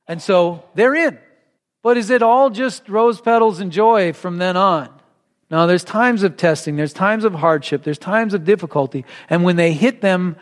And 0.08 0.20
so 0.20 0.66
they're 0.74 0.96
in. 0.96 1.20
But 1.84 1.98
is 1.98 2.10
it 2.10 2.24
all 2.24 2.50
just 2.50 2.90
rose 2.90 3.22
petals 3.22 3.60
and 3.60 3.72
joy 3.72 4.12
from 4.14 4.38
then 4.38 4.58
on? 4.58 4.90
No, 5.52 5.68
there's 5.68 5.84
times 5.84 6.24
of 6.24 6.36
testing, 6.36 6.78
there's 6.78 6.94
times 6.94 7.26
of 7.26 7.36
hardship, 7.36 7.84
there's 7.84 8.00
times 8.00 8.34
of 8.34 8.44
difficulty. 8.44 9.06
And 9.30 9.44
when 9.44 9.56
they 9.56 9.72
hit 9.72 10.02
them, 10.02 10.38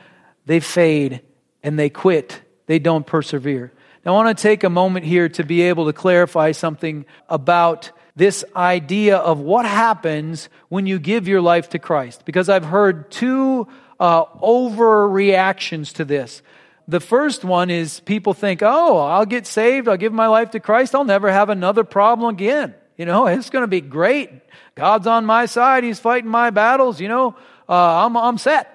they 0.45 0.62
fade 0.62 1.21
and 1.63 1.80
they 1.80 1.89
quit. 1.89 2.41
They 2.67 2.80
don't 2.80 3.06
persevere. 3.06 3.71
Now, 4.06 4.13
I 4.13 4.23
want 4.23 4.38
to 4.38 4.41
take 4.41 4.63
a 4.63 4.69
moment 4.69 5.06
here 5.06 5.30
to 5.30 5.43
be 5.43 5.62
able 5.63 5.86
to 5.86 5.93
clarify 5.93 6.52
something 6.52 7.06
about 7.30 7.91
this 8.15 8.43
idea 8.56 9.17
of 9.17 9.39
what 9.39 9.65
happens 9.65 10.49
when 10.69 10.86
you 10.86 10.99
give 10.99 11.28
your 11.28 11.41
life 11.41 11.69
to 11.69 11.80
Christ. 11.80 12.26
Because 12.26 12.49
I've 12.49 12.65
heard 12.65 13.10
two 13.10 13.67
uh, 13.99 14.26
overreactions 14.26 15.93
to 15.93 16.06
this. 16.06 16.41
The 16.88 16.99
first 16.99 17.45
one 17.45 17.69
is 17.69 18.02
people 18.02 18.34
think, 18.34 18.62
oh, 18.62 18.97
I'll 18.97 19.26
get 19.26 19.47
saved, 19.47 19.88
I'll 19.88 19.97
give 19.97 20.12
my 20.12 20.28
life 20.28 20.52
to 20.52 20.60
Christ, 20.60 20.93
I'll 20.93 21.06
never 21.06 21.32
have 21.32 21.49
another 21.49 21.86
problem 21.86 22.34
again. 22.34 22.76
You 22.97 23.06
know, 23.06 23.28
it's 23.28 23.49
going 23.49 23.63
to 23.63 23.67
be 23.67 23.82
great. 23.82 24.30
God's 24.76 25.08
on 25.08 25.26
my 25.26 25.45
side, 25.45 25.84
He's 25.84 25.99
fighting 25.99 26.30
my 26.30 26.49
battles, 26.49 26.99
you 26.99 27.08
know. 27.08 27.36
uh, 27.69 28.06
I'm, 28.06 28.17
I'm 28.17 28.38
set. 28.38 28.72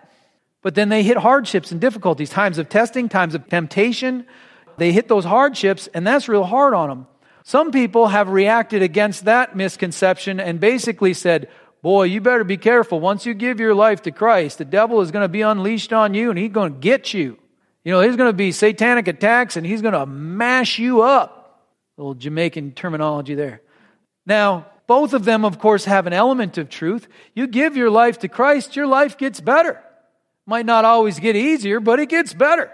But 0.63 0.75
then 0.75 0.89
they 0.89 1.03
hit 1.03 1.17
hardships 1.19 1.71
and 1.71 1.81
difficulties, 1.81 2.31
times 2.31 2.59
of 2.59 2.69
testing, 2.69 3.09
times 3.09 3.35
of 3.35 3.49
temptation. 3.49 4.27
They 4.77 4.93
hit 4.93 5.09
those 5.09 5.25
hardships, 5.25 5.89
and 5.95 6.07
that's 6.07 6.29
real 6.29 6.45
hard 6.45 6.75
on 6.75 6.89
them. 6.89 7.07
Some 7.45 7.71
people 7.71 8.09
have 8.09 8.29
reacted 8.29 8.83
against 8.83 9.25
that 9.25 9.57
misconception 9.57 10.41
and 10.41 10.61
basically 10.61 11.15
said, 11.15 11.49
Boy, 11.81 12.05
you 12.05 12.21
better 12.21 12.45
be 12.45 12.57
careful. 12.57 12.99
Once 12.99 13.25
you 13.25 13.35
give 13.35 13.61
your 13.61 13.75
life 13.75 14.03
to 14.03 14.11
Christ, 14.11 14.59
the 14.59 14.65
devil 14.65 15.01
is 15.01 15.11
going 15.13 15.23
to 15.23 15.29
be 15.29 15.43
unleashed 15.43 15.93
on 15.93 16.13
you 16.13 16.31
and 16.31 16.39
he's 16.39 16.51
going 16.51 16.75
to 16.75 16.79
get 16.79 17.15
you. 17.15 17.39
You 17.85 17.93
know, 17.93 18.01
there's 18.01 18.17
going 18.17 18.29
to 18.29 18.37
be 18.37 18.51
satanic 18.53 19.07
attacks 19.07 19.57
and 19.57 19.65
he's 19.65 19.81
going 19.81 19.95
to 19.95 20.05
mash 20.05 20.79
you 20.79 21.03
up. 21.03 21.69
A 21.97 22.01
little 22.01 22.15
Jamaican 22.15 22.73
terminology 22.73 23.35
there. 23.35 23.63
Now, 24.27 24.67
both 24.89 25.15
of 25.15 25.25
them, 25.25 25.45
of 25.45 25.59
course, 25.59 25.85
have 25.85 26.07
an 26.07 26.13
element 26.13 26.59
of 26.59 26.69
truth. 26.69 27.07
You 27.35 27.47
give 27.47 27.77
your 27.77 27.91
life 27.91 28.19
to 28.21 28.29
Christ, 28.29 28.75
your 28.75 28.87
life 28.87 29.17
gets 29.17 29.41
better. 29.41 29.83
Might 30.49 30.65
not 30.65 30.87
always 30.87 31.19
get 31.21 31.37
easier, 31.37 31.79
but 31.79 32.01
it 32.01 32.09
gets 32.09 32.33
better. 32.33 32.73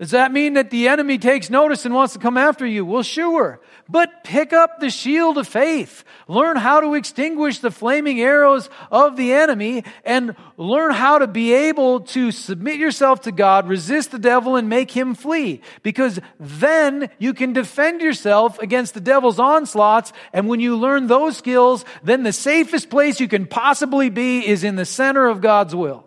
Does 0.00 0.10
that 0.10 0.32
mean 0.32 0.54
that 0.54 0.70
the 0.70 0.88
enemy 0.88 1.18
takes 1.18 1.48
notice 1.48 1.84
and 1.84 1.94
wants 1.94 2.14
to 2.14 2.18
come 2.18 2.36
after 2.36 2.66
you? 2.66 2.84
Well, 2.84 3.04
sure. 3.04 3.60
But 3.88 4.24
pick 4.24 4.52
up 4.52 4.80
the 4.80 4.90
shield 4.90 5.38
of 5.38 5.46
faith. 5.46 6.02
Learn 6.26 6.56
how 6.56 6.80
to 6.80 6.94
extinguish 6.94 7.60
the 7.60 7.70
flaming 7.70 8.20
arrows 8.20 8.68
of 8.90 9.16
the 9.16 9.34
enemy 9.34 9.84
and 10.04 10.34
learn 10.56 10.94
how 10.94 11.20
to 11.20 11.28
be 11.28 11.52
able 11.52 12.00
to 12.00 12.32
submit 12.32 12.80
yourself 12.80 13.20
to 13.20 13.30
God, 13.30 13.68
resist 13.68 14.10
the 14.10 14.18
devil, 14.18 14.56
and 14.56 14.68
make 14.68 14.90
him 14.90 15.14
flee. 15.14 15.60
Because 15.84 16.18
then 16.40 17.08
you 17.20 17.34
can 17.34 17.52
defend 17.52 18.00
yourself 18.00 18.58
against 18.58 18.94
the 18.94 19.00
devil's 19.00 19.38
onslaughts. 19.38 20.12
And 20.32 20.48
when 20.48 20.58
you 20.58 20.76
learn 20.76 21.06
those 21.06 21.36
skills, 21.36 21.84
then 22.02 22.24
the 22.24 22.32
safest 22.32 22.90
place 22.90 23.20
you 23.20 23.28
can 23.28 23.46
possibly 23.46 24.10
be 24.10 24.44
is 24.44 24.64
in 24.64 24.74
the 24.74 24.84
center 24.84 25.28
of 25.28 25.40
God's 25.40 25.72
will. 25.72 26.05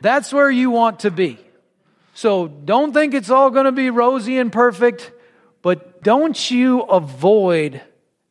That's 0.00 0.32
where 0.32 0.50
you 0.50 0.70
want 0.70 1.00
to 1.00 1.10
be. 1.10 1.38
So 2.14 2.48
don't 2.48 2.92
think 2.92 3.14
it's 3.14 3.30
all 3.30 3.50
going 3.50 3.66
to 3.66 3.72
be 3.72 3.90
rosy 3.90 4.38
and 4.38 4.52
perfect, 4.52 5.12
but 5.62 6.02
don't 6.02 6.50
you 6.50 6.82
avoid 6.82 7.82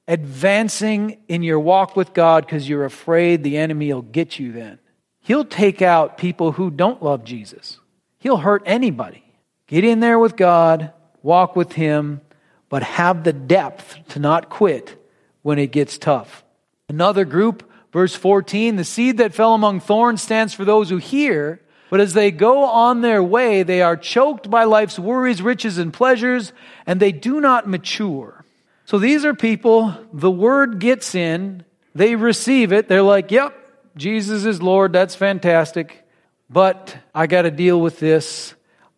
advancing 0.08 1.20
in 1.28 1.44
your 1.44 1.60
walk 1.60 1.96
with 1.96 2.14
God 2.14 2.46
because 2.46 2.68
you're 2.68 2.86
afraid 2.86 3.44
the 3.44 3.58
enemy 3.58 3.94
will 3.94 4.02
get 4.02 4.40
you 4.40 4.52
then. 4.52 4.80
He'll 5.22 5.46
take 5.46 5.82
out 5.82 6.18
people 6.18 6.54
who 6.54 6.72
don't 6.72 7.04
love 7.04 7.24
Jesus. 7.24 7.80
He'll 8.18 8.38
hurt 8.38 8.64
anybody. 8.66 9.24
Get 9.68 9.84
in 9.84 10.00
there 10.00 10.18
with 10.18 10.36
God, 10.36 10.92
walk 11.22 11.56
with 11.56 11.74
Him, 11.74 12.22
but 12.70 12.82
have 12.82 13.24
the 13.24 13.34
depth 13.34 13.98
to 14.10 14.20
not 14.20 14.50
quit 14.50 15.00
when 15.44 15.60
it 15.60 15.72
gets 15.72 15.98
tough. 16.00 16.44
Another 16.88 17.24
group, 17.24 17.69
verse 17.92 18.16
14, 18.16 18.76
the 18.76 18.84
seed 18.84 19.18
that 19.18 19.34
fell 19.34 19.54
among 19.54 19.80
thorns 19.80 20.22
stands 20.22 20.54
for 20.54 20.66
those 20.66 20.90
who 20.90 20.98
hear, 20.98 21.62
but 21.90 22.00
as 22.00 22.14
they 22.14 22.32
go 22.32 22.64
on 22.66 23.02
their 23.02 23.24
way, 23.24 23.64
they 23.64 23.82
are 23.82 23.98
choked 23.98 24.50
by 24.50 24.64
life's 24.64 25.00
worries, 25.00 25.42
riches, 25.42 25.78
and 25.78 25.92
pleasures, 25.92 26.54
and 26.86 27.00
they 27.00 27.12
do 27.12 27.42
not 27.42 27.68
mature. 27.68 28.46
So 28.86 29.00
these 29.00 29.26
are 29.26 29.34
people, 29.34 29.96
the 30.14 30.32
word 30.32 30.80
gets 30.80 31.16
in, 31.16 31.64
they 31.96 32.16
receive 32.16 32.72
it, 32.72 32.88
they're 32.88 33.02
like, 33.02 33.32
yep, 33.32 33.56
Jesus 33.96 34.46
is 34.46 34.62
Lord, 34.62 34.94
that's 34.94 35.16
fantastic, 35.16 36.08
but 36.50 36.98
I 37.14 37.28
got 37.28 37.44
to 37.44 37.52
deal 37.52 37.80
with 37.80 38.00
this. 38.00 38.54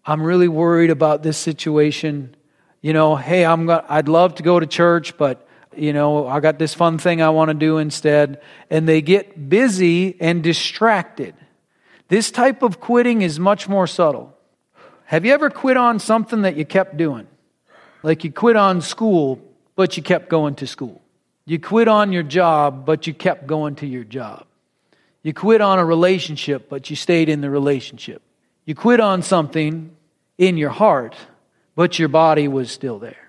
I'm 0.06 0.24
really 0.24 0.48
worried 0.48 0.90
about 0.90 1.24
this 1.24 1.38
situation. 1.38 2.36
You 2.82 2.94
know, 2.94 3.16
hey, 3.16 3.46
I'm 3.46 3.68
going 3.68 3.84
I'd 3.88 4.08
love 4.08 4.36
to 4.36 4.44
go 4.44 4.60
to 4.60 4.66
church, 4.66 5.18
but 5.18 5.48
you 5.76 5.94
know, 5.94 6.28
I 6.28 6.40
got 6.40 6.60
this 6.60 6.74
fun 6.74 6.98
thing 6.98 7.22
I 7.22 7.30
want 7.30 7.50
to 7.50 7.54
do 7.54 7.78
instead. 7.78 8.42
And 8.70 8.88
they 8.88 9.02
get 9.02 9.50
busy 9.50 10.20
and 10.20 10.44
distracted. 10.44 11.36
This 12.08 12.32
type 12.32 12.62
of 12.62 12.80
quitting 12.80 13.22
is 13.22 13.40
much 13.40 13.70
more 13.70 13.88
subtle. 13.88 14.36
Have 15.06 15.26
you 15.26 15.34
ever 15.34 15.50
quit 15.50 15.78
on 15.78 16.00
something 16.00 16.42
that 16.44 16.56
you 16.56 16.66
kept 16.66 16.98
doing? 16.98 17.28
Like 18.04 18.24
you 18.24 18.32
quit 18.32 18.56
on 18.56 18.82
school, 18.82 19.42
but 19.76 19.98
you 19.98 20.04
kept 20.04 20.30
going 20.30 20.56
to 20.56 20.68
school. 20.68 21.02
You 21.46 21.60
quit 21.60 21.88
on 21.88 22.12
your 22.12 22.24
job, 22.24 22.86
but 22.86 23.08
you 23.08 23.14
kept 23.14 23.48
going 23.48 23.76
to 23.76 23.88
your 23.88 24.04
job. 24.04 24.46
You 25.24 25.34
quit 25.34 25.62
on 25.62 25.80
a 25.80 25.86
relationship, 25.86 26.70
but 26.70 26.90
you 26.90 26.96
stayed 26.96 27.30
in 27.30 27.42
the 27.42 27.50
relationship. 27.50 28.22
You 28.66 28.76
quit 28.76 29.00
on 29.00 29.22
something 29.22 29.96
in 30.38 30.58
your 30.58 30.70
heart, 30.70 31.16
but 31.76 32.00
your 32.00 32.10
body 32.10 32.48
was 32.48 32.72
still 32.72 33.00
there. 33.00 33.21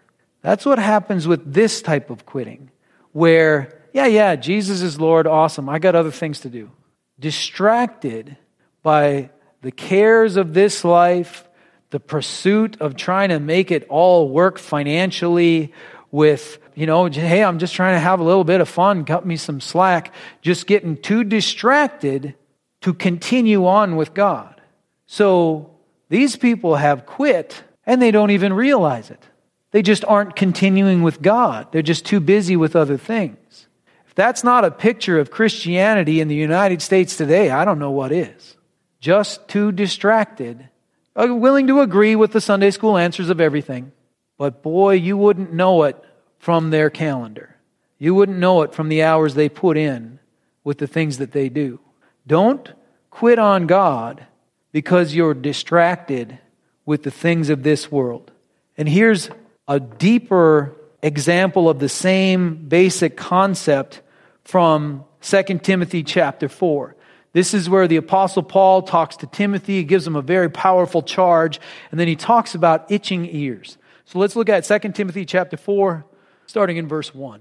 That's 0.43 0.67
what 0.67 0.79
happens 0.79 1.27
with 1.27 1.53
this 1.53 1.83
type 1.83 2.11
of 2.11 2.27
quitting, 2.27 2.71
where, 3.13 3.81
yeah, 3.93 4.07
yeah, 4.07 4.37
Jesus 4.37 4.83
is 4.83 5.01
Lord, 5.01 5.27
awesome. 5.27 5.69
I 5.69 5.79
got 5.79 5.95
other 5.95 6.11
things 6.11 6.41
to 6.41 6.49
do. 6.49 6.71
Distracted 7.19 8.37
by 8.83 9.31
the 9.61 9.71
cares 9.71 10.37
of 10.37 10.53
this 10.55 10.85
life, 10.85 11.49
the 11.91 12.01
pursuit 12.01 12.81
of 12.81 12.97
trying 12.97 13.29
to 13.29 13.39
make 13.39 13.71
it 13.71 13.87
all 13.89 14.29
work 14.29 14.59
financially 14.59 15.73
with, 16.11 16.59
you 16.75 16.87
know, 16.87 17.07
hey, 17.07 17.45
I'm 17.45 17.59
just 17.59 17.75
trying 17.75 17.95
to 17.95 18.01
have 18.01 18.19
a 18.19 18.25
little 18.25 18.45
bit 18.45 18.61
of 18.61 18.69
fun, 18.69 19.05
cut 19.05 19.25
me 19.25 19.37
some 19.37 19.61
slack, 19.61 20.13
just 20.41 20.67
getting 20.67 20.97
too 20.97 21.23
distracted 21.23 22.35
to 22.81 22.93
continue 22.93 23.67
on 23.67 23.95
with 23.95 24.13
God. 24.13 24.61
So 25.07 25.71
these 26.09 26.35
people 26.35 26.75
have 26.77 27.07
quit 27.07 27.63
and 27.87 28.03
they 28.03 28.11
don't 28.11 28.31
even 28.31 28.53
realize 28.53 29.11
it. 29.11 29.29
They 29.73 29.83
just 29.83 30.05
aren't 30.05 30.37
continuing 30.37 31.03
with 31.03 31.21
God. 31.21 31.73
They're 31.73 31.83
just 31.83 32.07
too 32.07 32.21
busy 32.21 32.57
with 32.57 32.77
other 32.77 32.97
things. 32.97 33.67
If 34.07 34.15
that's 34.15 34.45
not 34.45 34.65
a 34.65 34.71
picture 34.71 35.19
of 35.19 35.31
Christianity 35.31 36.21
in 36.21 36.29
the 36.29 36.35
United 36.35 36.83
States 36.83 37.17
today, 37.17 37.51
I 37.51 37.65
don't 37.65 37.79
know 37.79 37.91
what 37.91 38.13
is 38.13 38.57
just 39.01 39.49
too 39.49 39.73
distracted, 39.73 40.69
willing 41.17 41.67
to 41.67 41.81
agree 41.81 42.15
with 42.15 42.33
the 42.33 42.41
Sunday 42.41 42.71
school 42.71 42.97
answers 42.97 43.31
of 43.31 43.41
everything. 43.41 43.91
But 44.39 44.63
boy, 44.63 44.95
you 44.95 45.17
wouldn't 45.17 45.53
know 45.53 45.83
it 45.83 45.97
from 46.39 46.71
their 46.71 46.89
calendar. 46.89 47.57
You 47.99 48.15
wouldn't 48.15 48.39
know 48.39 48.63
it 48.63 48.75
from 48.75 48.89
the 48.89 49.03
hours 49.03 49.35
they 49.35 49.49
put 49.49 49.77
in 49.77 50.21
with 50.63 50.79
the 50.79 50.87
things 50.87 51.19
that 51.19 51.33
they 51.33 51.49
do. 51.49 51.81
Don't 52.27 52.71
quit 53.11 53.39
on 53.39 53.67
God 53.67 54.27
because 54.71 55.15
you're 55.15 55.35
distracted 55.35 56.39
with 56.85 57.03
the 57.03 57.11
things 57.11 57.49
of 57.49 57.63
this 57.63 57.91
world. 57.91 58.31
And 58.77 58.89
here's 58.89 59.31
a 59.73 59.81
deeper 59.81 60.77
example 61.03 61.67
of 61.67 61.79
the 61.79 61.89
same 61.89 62.57
basic 62.57 63.17
concept 63.17 64.03
from 64.45 65.03
2 65.23 65.43
Timothy 65.63 66.03
chapter 66.03 66.47
4. 66.47 66.95
This 67.33 67.55
is 67.55 67.71
where 67.71 67.89
the 67.89 67.97
apostle 67.97 68.43
Paul 68.43 68.83
talks 68.83 69.17
to 69.17 69.27
Timothy, 69.27 69.77
he 69.77 69.85
gives 69.85 70.07
him 70.07 70.15
a 70.15 70.21
very 70.21 70.51
powerful 70.51 71.01
charge, 71.01 71.59
and 71.91 71.99
then 71.99 72.07
he 72.07 72.17
talks 72.17 72.55
about 72.55 72.93
itching 72.93 73.25
ears. 73.35 73.79
So 74.05 74.19
let's 74.19 74.37
look 74.37 74.51
at 74.51 74.65
2 74.65 74.93
Timothy 74.93 75.25
chapter 75.25 75.57
4, 75.57 76.05
starting 76.45 76.77
in 76.77 76.87
verse 76.87 77.15
1. 77.15 77.41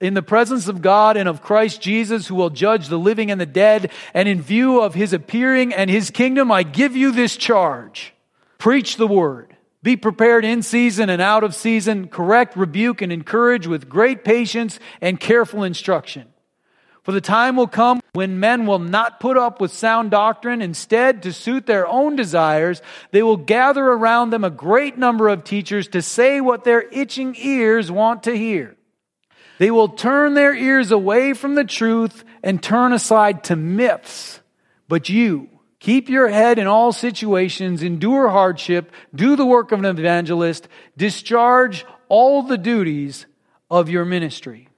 In 0.00 0.14
the 0.14 0.22
presence 0.22 0.68
of 0.68 0.82
God 0.82 1.16
and 1.16 1.28
of 1.28 1.42
Christ 1.42 1.82
Jesus, 1.82 2.28
who 2.28 2.36
will 2.36 2.50
judge 2.50 2.86
the 2.86 2.98
living 2.98 3.32
and 3.32 3.40
the 3.40 3.46
dead, 3.46 3.90
and 4.14 4.28
in 4.28 4.40
view 4.40 4.80
of 4.80 4.94
his 4.94 5.12
appearing 5.12 5.74
and 5.74 5.90
his 5.90 6.10
kingdom, 6.10 6.52
I 6.52 6.62
give 6.62 6.94
you 6.94 7.10
this 7.10 7.36
charge. 7.36 8.14
Preach 8.58 8.98
the 8.98 9.08
word. 9.08 9.51
Be 9.82 9.96
prepared 9.96 10.44
in 10.44 10.62
season 10.62 11.10
and 11.10 11.20
out 11.20 11.42
of 11.42 11.54
season. 11.54 12.06
Correct, 12.08 12.56
rebuke, 12.56 13.02
and 13.02 13.12
encourage 13.12 13.66
with 13.66 13.88
great 13.88 14.24
patience 14.24 14.78
and 15.00 15.18
careful 15.18 15.64
instruction. 15.64 16.28
For 17.02 17.10
the 17.10 17.20
time 17.20 17.56
will 17.56 17.66
come 17.66 18.00
when 18.12 18.38
men 18.38 18.64
will 18.64 18.78
not 18.78 19.18
put 19.18 19.36
up 19.36 19.60
with 19.60 19.72
sound 19.72 20.12
doctrine. 20.12 20.62
Instead, 20.62 21.24
to 21.24 21.32
suit 21.32 21.66
their 21.66 21.84
own 21.88 22.14
desires, 22.14 22.80
they 23.10 23.24
will 23.24 23.36
gather 23.36 23.84
around 23.84 24.30
them 24.30 24.44
a 24.44 24.50
great 24.50 24.96
number 24.96 25.28
of 25.28 25.42
teachers 25.42 25.88
to 25.88 26.00
say 26.00 26.40
what 26.40 26.62
their 26.62 26.82
itching 26.82 27.34
ears 27.38 27.90
want 27.90 28.22
to 28.24 28.36
hear. 28.36 28.76
They 29.58 29.72
will 29.72 29.88
turn 29.88 30.34
their 30.34 30.54
ears 30.54 30.92
away 30.92 31.32
from 31.32 31.56
the 31.56 31.64
truth 31.64 32.24
and 32.40 32.62
turn 32.62 32.92
aside 32.92 33.44
to 33.44 33.56
myths. 33.56 34.40
But 34.86 35.08
you, 35.08 35.48
keep 35.82 36.08
your 36.08 36.28
head 36.28 36.60
in 36.60 36.68
all 36.68 36.92
situations, 36.92 37.82
endure 37.82 38.28
hardship, 38.28 38.92
do 39.12 39.34
the 39.34 39.44
work 39.44 39.72
of 39.72 39.80
an 39.80 39.84
evangelist, 39.84 40.68
discharge 40.96 41.84
all 42.08 42.44
the 42.44 42.56
duties 42.56 43.26
of 43.68 43.88
your 43.88 44.04
ministry. 44.04 44.68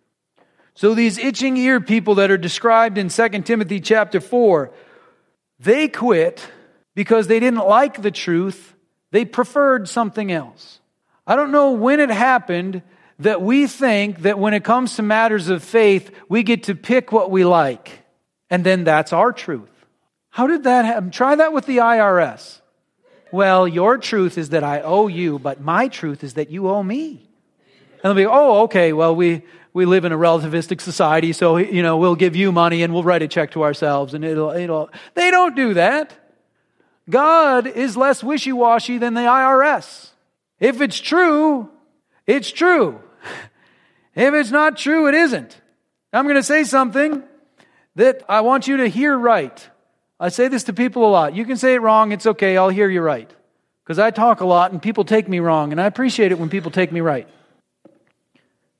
So 0.72 0.94
these 0.94 1.18
itching 1.18 1.58
ear 1.58 1.78
people 1.78 2.14
that 2.14 2.30
are 2.30 2.38
described 2.38 2.96
in 2.96 3.10
2 3.10 3.28
Timothy 3.42 3.80
chapter 3.80 4.18
4, 4.18 4.72
they 5.60 5.88
quit 5.88 6.48
because 6.94 7.26
they 7.26 7.38
didn't 7.38 7.66
like 7.66 8.00
the 8.00 8.10
truth. 8.10 8.74
They 9.10 9.26
preferred 9.26 9.90
something 9.90 10.32
else. 10.32 10.80
I 11.26 11.36
don't 11.36 11.52
know 11.52 11.72
when 11.72 12.00
it 12.00 12.08
happened 12.08 12.80
that 13.18 13.42
we 13.42 13.66
think 13.66 14.22
that 14.22 14.38
when 14.38 14.54
it 14.54 14.64
comes 14.64 14.96
to 14.96 15.02
matters 15.02 15.50
of 15.50 15.62
faith, 15.62 16.10
we 16.30 16.42
get 16.42 16.62
to 16.64 16.74
pick 16.74 17.12
what 17.12 17.30
we 17.30 17.44
like. 17.44 17.90
And 18.48 18.64
then 18.64 18.84
that's 18.84 19.12
our 19.12 19.32
truth. 19.32 19.68
How 20.34 20.48
did 20.48 20.64
that 20.64 20.84
happen? 20.84 21.12
Try 21.12 21.36
that 21.36 21.52
with 21.52 21.64
the 21.64 21.76
IRS. 21.76 22.60
Well, 23.30 23.68
your 23.68 23.98
truth 23.98 24.36
is 24.36 24.48
that 24.48 24.64
I 24.64 24.80
owe 24.80 25.06
you, 25.06 25.38
but 25.38 25.60
my 25.60 25.86
truth 25.86 26.24
is 26.24 26.34
that 26.34 26.50
you 26.50 26.68
owe 26.68 26.82
me. 26.82 27.30
And 28.02 28.02
they'll 28.02 28.14
be, 28.14 28.26
oh, 28.26 28.62
okay, 28.62 28.92
well, 28.92 29.14
we, 29.14 29.42
we 29.72 29.86
live 29.86 30.04
in 30.04 30.10
a 30.10 30.18
relativistic 30.18 30.80
society, 30.80 31.32
so, 31.32 31.56
you 31.56 31.84
know, 31.84 31.98
we'll 31.98 32.16
give 32.16 32.34
you 32.34 32.50
money 32.50 32.82
and 32.82 32.92
we'll 32.92 33.04
write 33.04 33.22
a 33.22 33.28
check 33.28 33.52
to 33.52 33.62
ourselves 33.62 34.12
and 34.12 34.24
it'll, 34.24 34.50
it'll. 34.50 34.90
They 35.14 35.30
don't 35.30 35.54
do 35.54 35.74
that. 35.74 36.12
God 37.08 37.68
is 37.68 37.96
less 37.96 38.24
wishy 38.24 38.50
washy 38.50 38.98
than 38.98 39.14
the 39.14 39.20
IRS. 39.20 40.08
If 40.58 40.80
it's 40.80 40.98
true, 40.98 41.70
it's 42.26 42.50
true. 42.50 43.00
If 44.16 44.34
it's 44.34 44.50
not 44.50 44.78
true, 44.78 45.06
it 45.06 45.14
isn't. 45.14 45.60
I'm 46.12 46.24
going 46.24 46.34
to 46.34 46.42
say 46.42 46.64
something 46.64 47.22
that 47.94 48.24
I 48.28 48.40
want 48.40 48.66
you 48.66 48.78
to 48.78 48.88
hear 48.88 49.16
right. 49.16 49.70
I 50.18 50.28
say 50.28 50.48
this 50.48 50.64
to 50.64 50.72
people 50.72 51.06
a 51.06 51.10
lot. 51.10 51.34
You 51.34 51.44
can 51.44 51.56
say 51.56 51.74
it 51.74 51.82
wrong, 51.82 52.12
it's 52.12 52.26
okay, 52.26 52.56
I'll 52.56 52.68
hear 52.68 52.88
you 52.88 53.00
right. 53.00 53.30
Because 53.82 53.98
I 53.98 54.10
talk 54.10 54.40
a 54.40 54.46
lot 54.46 54.72
and 54.72 54.80
people 54.80 55.04
take 55.04 55.28
me 55.28 55.40
wrong, 55.40 55.72
and 55.72 55.80
I 55.80 55.86
appreciate 55.86 56.32
it 56.32 56.38
when 56.38 56.48
people 56.48 56.70
take 56.70 56.92
me 56.92 57.00
right. 57.00 57.28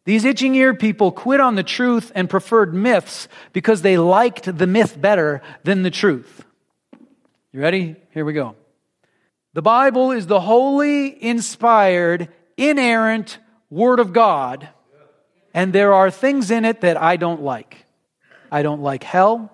These 0.04 0.24
itching 0.24 0.54
ear 0.54 0.74
people 0.74 1.12
quit 1.12 1.40
on 1.40 1.54
the 1.54 1.62
truth 1.62 2.12
and 2.14 2.28
preferred 2.28 2.74
myths 2.74 3.26
because 3.52 3.82
they 3.82 3.96
liked 3.96 4.58
the 4.58 4.66
myth 4.66 5.00
better 5.00 5.42
than 5.62 5.82
the 5.82 5.90
truth. 5.90 6.44
You 7.52 7.60
ready? 7.60 7.96
Here 8.12 8.24
we 8.24 8.32
go. 8.32 8.56
The 9.54 9.62
Bible 9.62 10.10
is 10.10 10.26
the 10.26 10.40
holy, 10.40 11.22
inspired, 11.22 12.28
inerrant 12.56 13.38
Word 13.70 13.98
of 13.98 14.12
God, 14.12 14.68
and 15.54 15.72
there 15.72 15.94
are 15.94 16.10
things 16.10 16.50
in 16.50 16.64
it 16.64 16.80
that 16.82 17.00
I 17.00 17.16
don't 17.16 17.42
like. 17.42 17.86
I 18.50 18.62
don't 18.62 18.82
like 18.82 19.04
hell. 19.04 19.53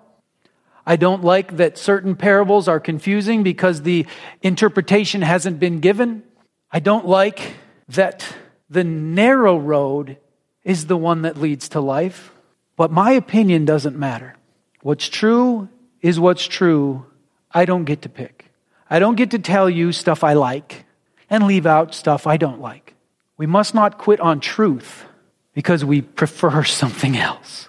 I 0.85 0.95
don't 0.95 1.23
like 1.23 1.57
that 1.57 1.77
certain 1.77 2.15
parables 2.15 2.67
are 2.67 2.79
confusing 2.79 3.43
because 3.43 3.83
the 3.83 4.05
interpretation 4.41 5.21
hasn't 5.21 5.59
been 5.59 5.79
given. 5.79 6.23
I 6.71 6.79
don't 6.79 7.07
like 7.07 7.55
that 7.89 8.25
the 8.69 8.83
narrow 8.83 9.57
road 9.57 10.17
is 10.63 10.87
the 10.87 10.97
one 10.97 11.23
that 11.23 11.37
leads 11.37 11.69
to 11.69 11.79
life. 11.79 12.31
But 12.75 12.91
my 12.91 13.11
opinion 13.11 13.65
doesn't 13.65 13.97
matter. 13.97 14.35
What's 14.81 15.07
true 15.07 15.69
is 16.01 16.19
what's 16.19 16.45
true. 16.45 17.05
I 17.51 17.65
don't 17.65 17.85
get 17.85 18.03
to 18.03 18.09
pick. 18.09 18.45
I 18.89 18.99
don't 18.99 19.15
get 19.15 19.31
to 19.31 19.39
tell 19.39 19.69
you 19.69 19.91
stuff 19.91 20.23
I 20.23 20.33
like 20.33 20.85
and 21.29 21.45
leave 21.45 21.65
out 21.65 21.93
stuff 21.93 22.27
I 22.27 22.37
don't 22.37 22.61
like. 22.61 22.95
We 23.37 23.45
must 23.45 23.73
not 23.73 23.97
quit 23.97 24.19
on 24.19 24.39
truth 24.39 25.05
because 25.53 25.83
we 25.85 26.01
prefer 26.01 26.63
something 26.81 27.17
else. 27.17 27.67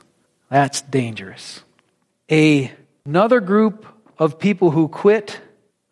That's 0.50 0.82
dangerous. 0.82 1.62
A, 2.30 2.72
another 3.04 3.40
group 3.40 3.86
of 4.18 4.38
people 4.38 4.70
who 4.70 4.88
quit. 4.88 5.40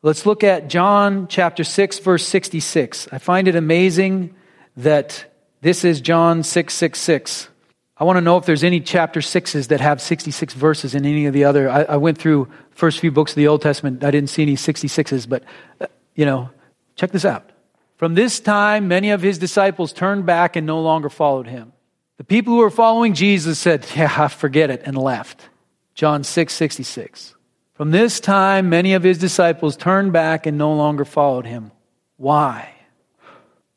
Let's 0.03 0.27
look 0.27 0.45
at 0.45 0.69
John 0.69 1.27
chapter 1.29 1.65
6 1.65 1.99
verse 1.99 2.27
66. 2.27 3.09
I 3.13 3.19
find 3.19 3.49
it 3.49 3.57
amazing 3.57 4.35
that 4.77 5.25
this 5.61 5.85
is 5.85 6.01
John 6.01 6.43
666. 6.43 7.49
I 7.97 8.05
want 8.05 8.17
to 8.17 8.23
know 8.23 8.39
if 8.39 8.47
there's 8.47 8.65
any 8.65 8.81
chapter 8.81 9.21
6s 9.21 9.69
that 9.69 9.81
have 9.81 10.01
66 10.01 10.55
verses 10.55 10.95
in 10.95 11.05
any 11.05 11.27
of 11.27 11.35
the 11.35 11.45
other. 11.45 11.69
I, 11.69 11.83
I 11.83 11.97
went 11.99 12.17
through 12.17 12.49
first 12.71 12.99
few 12.99 13.11
books 13.11 13.33
of 13.33 13.37
the 13.37 13.49
Old 13.49 13.61
Testament. 13.61 14.03
I 14.03 14.11
didn't 14.11 14.31
see 14.31 14.43
any 14.43 14.57
66s, 14.57 15.29
but, 15.29 15.45
uh, 15.83 15.87
you 16.15 16.25
know, 16.25 16.49
check 16.97 17.11
this 17.11 17.27
out. 17.27 17.51
From 17.99 18.15
this 18.15 18.41
time, 18.41 18.89
many 18.89 19.11
of 19.11 19.21
his 19.21 19.37
disciples 19.37 19.93
turned 19.93 20.25
back 20.25 20.57
and 20.57 20.67
no 20.67 20.81
longer 20.81 21.11
followed 21.11 21.47
him. 21.47 21.75
The 22.17 22.25
people 22.25 22.55
who 22.55 22.61
were 22.61 22.71
following 22.71 23.13
Jesus 23.13 23.59
said, 23.59 23.85
Yeah, 23.95 24.29
forget 24.29 24.71
it, 24.71 24.81
and 24.87 24.97
left. 24.97 25.51
John 25.95 26.25
6 26.25 26.53
66. 26.53 27.35
From 27.75 27.91
this 27.91 28.21
time, 28.21 28.69
many 28.69 28.93
of 28.93 29.03
his 29.03 29.19
disciples 29.19 29.77
turned 29.77 30.13
back 30.13 30.47
and 30.47 30.59
no 30.59 30.75
longer 30.75 31.05
followed 31.05 31.47
him. 31.47 31.73
Why? 32.17 32.75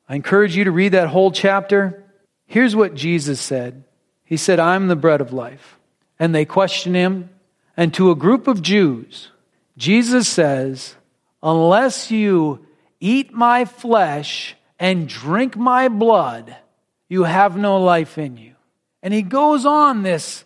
I 0.09 0.15
encourage 0.15 0.55
you 0.55 0.65
to 0.65 0.71
read 0.71 0.91
that 0.91 1.07
whole 1.07 1.31
chapter. 1.31 2.03
Here's 2.45 2.75
what 2.75 2.95
Jesus 2.95 3.39
said 3.39 3.83
He 4.25 4.37
said, 4.37 4.59
I'm 4.59 4.87
the 4.87 4.95
bread 4.95 5.21
of 5.21 5.33
life. 5.33 5.79
And 6.19 6.35
they 6.35 6.45
question 6.45 6.93
him. 6.93 7.29
And 7.75 7.93
to 7.95 8.11
a 8.11 8.15
group 8.15 8.47
of 8.47 8.61
Jews, 8.61 9.31
Jesus 9.77 10.27
says, 10.27 10.95
Unless 11.41 12.11
you 12.11 12.65
eat 12.99 13.33
my 13.33 13.65
flesh 13.65 14.55
and 14.79 15.09
drink 15.09 15.55
my 15.55 15.87
blood, 15.87 16.55
you 17.09 17.23
have 17.23 17.57
no 17.57 17.81
life 17.81 18.17
in 18.17 18.37
you. 18.37 18.55
And 19.01 19.13
he 19.13 19.21
goes 19.21 19.65
on 19.65 20.03
this, 20.03 20.45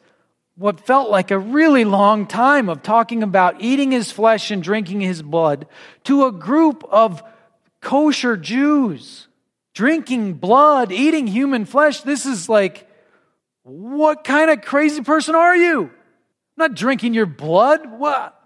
what 0.58 0.86
felt 0.86 1.10
like 1.10 1.32
a 1.32 1.39
really 1.39 1.86
long 1.86 2.26
time 2.26 2.67
of 2.67 2.84
talking 2.84 3.24
about 3.24 3.62
eating 3.62 3.91
his 3.91 4.12
flesh 4.12 4.52
and 4.52 4.62
drinking 4.62 5.02
his 5.02 5.22
blood 5.22 5.67
to 6.04 6.26
a 6.26 6.32
group 6.32 6.84
of 6.89 7.24
kosher 7.80 8.36
Jews 8.36 9.28
drinking 9.78 10.34
blood, 10.34 10.91
eating 10.91 11.28
human 11.28 11.63
flesh. 11.63 12.02
This 12.02 12.26
is 12.26 12.50
like, 12.50 12.89
what 13.62 14.24
kind 14.24 14.50
of 14.50 14.62
crazy 14.62 15.04
person 15.04 15.36
are 15.36 15.56
you? 15.56 15.84
I'm 15.84 15.91
not 16.58 16.74
drinking 16.74 17.13
your 17.13 17.28
blood. 17.28 17.91
What? 17.91 18.37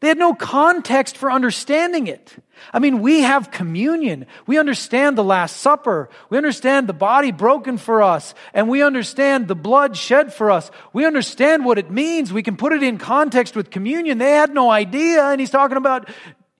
They 0.00 0.08
had 0.08 0.18
no 0.18 0.34
context 0.34 1.16
for 1.16 1.30
understanding 1.30 2.06
it. 2.06 2.36
I 2.72 2.78
mean, 2.78 3.00
we 3.00 3.22
have 3.22 3.50
communion. 3.50 4.26
We 4.46 4.58
understand 4.58 5.16
the 5.16 5.24
Last 5.24 5.56
Supper. 5.58 6.08
We 6.30 6.36
understand 6.36 6.88
the 6.88 6.92
body 6.92 7.32
broken 7.32 7.78
for 7.78 8.02
us. 8.02 8.34
And 8.52 8.68
we 8.68 8.82
understand 8.82 9.48
the 9.48 9.54
blood 9.54 9.96
shed 9.96 10.32
for 10.32 10.50
us. 10.50 10.70
We 10.92 11.06
understand 11.06 11.64
what 11.64 11.78
it 11.78 11.90
means. 11.90 12.32
We 12.32 12.42
can 12.42 12.56
put 12.56 12.72
it 12.72 12.82
in 12.82 12.98
context 12.98 13.56
with 13.56 13.70
communion. 13.70 14.18
They 14.18 14.32
had 14.32 14.52
no 14.52 14.70
idea. 14.70 15.24
And 15.24 15.40
he's 15.40 15.50
talking 15.50 15.76
about 15.76 16.08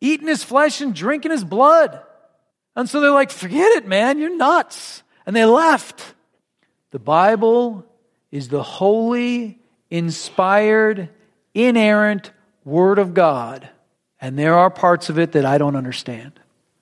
eating 0.00 0.28
his 0.28 0.44
flesh 0.44 0.80
and 0.80 0.94
drinking 0.94 1.30
his 1.30 1.44
blood. 1.44 2.00
And 2.76 2.88
so 2.88 3.00
they're 3.00 3.10
like, 3.10 3.30
forget 3.30 3.72
it, 3.76 3.86
man, 3.86 4.18
you're 4.18 4.36
nuts. 4.36 5.02
And 5.26 5.34
they 5.34 5.44
left. 5.44 6.14
The 6.90 6.98
Bible 6.98 7.84
is 8.30 8.48
the 8.48 8.62
holy, 8.62 9.58
inspired, 9.90 11.08
inerrant 11.54 12.32
Word 12.64 12.98
of 12.98 13.14
God. 13.14 13.68
And 14.20 14.38
there 14.38 14.54
are 14.54 14.70
parts 14.70 15.10
of 15.10 15.18
it 15.18 15.32
that 15.32 15.44
I 15.44 15.58
don't 15.58 15.76
understand. 15.76 16.32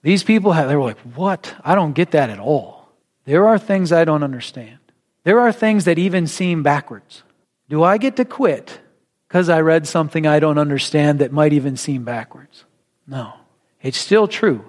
These 0.02 0.22
people 0.22 0.52
have, 0.52 0.68
they're 0.68 0.80
like, 0.80 0.98
what? 1.16 1.54
I 1.64 1.74
don't 1.74 1.92
get 1.92 2.12
that 2.12 2.30
at 2.30 2.38
all. 2.38 2.88
There 3.24 3.46
are 3.46 3.58
things 3.58 3.92
I 3.92 4.04
don't 4.04 4.22
understand. 4.22 4.78
There 5.24 5.40
are 5.40 5.52
things 5.52 5.84
that 5.84 5.98
even 5.98 6.26
seem 6.26 6.62
backwards. 6.62 7.22
Do 7.68 7.82
I 7.82 7.98
get 7.98 8.16
to 8.16 8.24
quit 8.24 8.80
because 9.28 9.48
I 9.48 9.60
read 9.60 9.86
something 9.86 10.26
I 10.26 10.40
don't 10.40 10.58
understand 10.58 11.20
that 11.20 11.32
might 11.32 11.52
even 11.52 11.76
seem 11.76 12.04
backwards? 12.04 12.64
No. 13.06 13.34
It's 13.80 13.98
still 13.98 14.28
true. 14.28 14.64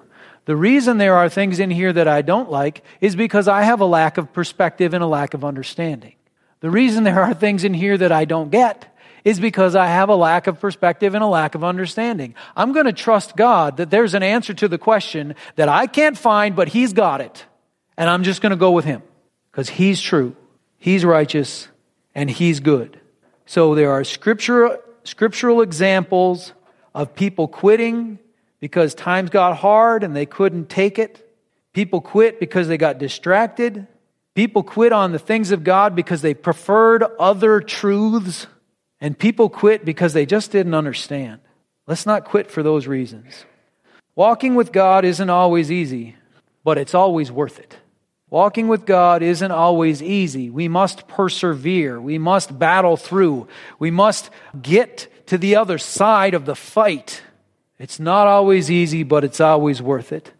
The 0.46 0.56
reason 0.56 0.98
there 0.98 1.16
are 1.16 1.30
things 1.30 1.60
in 1.60 1.72
here 1.72 1.94
that 1.94 2.08
I 2.08 2.22
don't 2.22 2.52
like 2.52 2.84
is 3.02 3.16
because 3.16 3.48
I 3.48 3.64
have 3.64 3.82
a 3.82 3.86
lack 3.86 4.18
of 4.18 4.34
perspective 4.34 4.94
and 4.94 5.04
a 5.04 5.08
lack 5.08 5.34
of 5.34 5.46
understanding. 5.46 6.16
The 6.60 6.70
reason 6.70 7.04
there 7.04 7.22
are 7.22 7.34
things 7.34 7.64
in 7.64 7.74
here 7.74 7.98
that 7.98 8.12
I 8.12 8.26
don't 8.26 8.52
get 8.52 8.93
is 9.24 9.40
because 9.40 9.76
I 9.76 9.88
have 9.88 10.10
a 10.10 10.16
lack 10.16 10.48
of 10.48 10.60
perspective 10.60 11.16
and 11.16 11.24
a 11.24 11.28
lack 11.28 11.56
of 11.56 11.64
understanding. 11.64 12.36
I'm 12.56 12.74
going 12.74 12.86
to 12.86 12.94
trust 12.94 13.36
God 13.36 13.78
that 13.78 13.90
there's 13.90 14.14
an 14.14 14.24
answer 14.24 14.54
to 14.56 14.68
the 14.68 14.78
question 14.78 15.36
that 15.56 15.70
I 15.70 15.88
can't 15.88 16.18
find, 16.18 16.56
but 16.56 16.70
He's 16.70 16.94
got 16.94 17.22
it. 17.22 17.46
And 17.98 18.10
I'm 18.10 18.24
just 18.24 18.42
going 18.42 18.52
to 18.52 18.58
go 18.58 18.72
with 18.72 18.86
Him 18.86 19.02
because 19.52 19.70
He's 19.70 20.02
true, 20.02 20.36
He's 20.78 21.06
righteous, 21.06 21.68
and 22.14 22.30
He's 22.30 22.60
good. 22.60 23.00
So 23.46 23.76
there 23.76 23.92
are 23.92 24.04
scriptural, 24.04 24.78
scriptural 25.04 25.62
examples 25.62 26.54
of 26.94 27.16
people 27.16 27.48
quitting 27.48 28.20
because 28.60 28.96
times 28.96 29.30
got 29.30 29.58
hard 29.58 30.04
and 30.04 30.16
they 30.16 30.26
couldn't 30.26 30.70
take 30.70 30.98
it. 31.00 31.20
People 31.74 32.02
quit 32.02 32.40
because 32.40 32.68
they 32.68 32.78
got 32.78 32.98
distracted. 32.98 33.88
People 34.36 34.64
quit 34.64 34.92
on 34.92 35.12
the 35.12 35.20
things 35.20 35.52
of 35.52 35.64
God 35.64 35.96
because 35.96 36.22
they 36.22 36.34
preferred 36.34 37.04
other 37.20 37.60
truths. 37.60 38.48
And 39.04 39.20
people 39.20 39.50
quit 39.50 39.84
because 39.84 40.14
they 40.14 40.26
just 40.26 40.50
didn't 40.50 40.74
understand. 40.74 41.42
Let's 41.88 42.06
not 42.06 42.24
quit 42.24 42.50
for 42.50 42.64
those 42.64 42.88
reasons. 42.88 43.44
Walking 44.16 44.56
with 44.56 44.72
God 44.72 45.04
isn't 45.04 45.30
always 45.30 45.70
easy, 45.70 46.16
but 46.64 46.78
it's 46.78 46.96
always 46.96 47.30
worth 47.30 47.60
it. 47.60 47.76
Walking 48.30 48.70
with 48.70 48.86
God 48.86 49.22
isn't 49.22 49.52
always 49.52 50.02
easy. 50.02 50.50
We 50.50 50.70
must 50.70 51.10
persevere. 51.10 52.00
We 52.00 52.18
must 52.18 52.58
battle 52.58 52.96
through. 52.96 53.50
We 53.78 53.92
must 53.92 54.30
get 54.62 55.10
to 55.28 55.38
the 55.38 55.58
other 55.58 55.78
side 55.78 56.34
of 56.34 56.46
the 56.46 56.56
fight. 56.56 57.24
It's 57.78 58.00
not 58.00 58.28
always 58.28 58.72
easy, 58.72 59.04
but 59.04 59.26
it's 59.26 59.42
always 59.42 59.82
worth 59.82 60.14
it. 60.14 60.32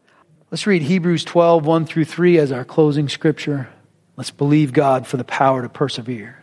Let's 0.52 0.66
read 0.66 0.84
Hebrews 0.84 1.26
12, 1.26 1.66
1 1.66 1.86
through 1.86 2.06
3 2.06 2.38
as 2.38 2.54
our 2.54 2.64
closing 2.64 3.10
scripture. 3.10 3.68
Let's 4.16 4.32
believe 4.32 4.72
God 4.72 5.06
for 5.06 5.18
the 5.18 5.26
power 5.26 5.64
to 5.64 5.70
persevere. 5.70 6.43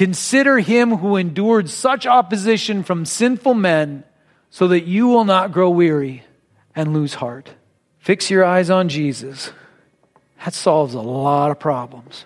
Consider 0.00 0.60
him 0.60 0.96
who 0.96 1.16
endured 1.16 1.68
such 1.68 2.06
opposition 2.06 2.82
from 2.84 3.04
sinful 3.04 3.52
men 3.52 4.02
so 4.48 4.66
that 4.68 4.86
you 4.86 5.08
will 5.08 5.26
not 5.26 5.52
grow 5.52 5.68
weary 5.68 6.24
and 6.74 6.94
lose 6.94 7.12
heart. 7.12 7.50
Fix 7.98 8.30
your 8.30 8.42
eyes 8.42 8.70
on 8.70 8.88
Jesus. 8.88 9.52
That 10.42 10.54
solves 10.54 10.94
a 10.94 11.02
lot 11.02 11.50
of 11.50 11.60
problems. 11.60 12.24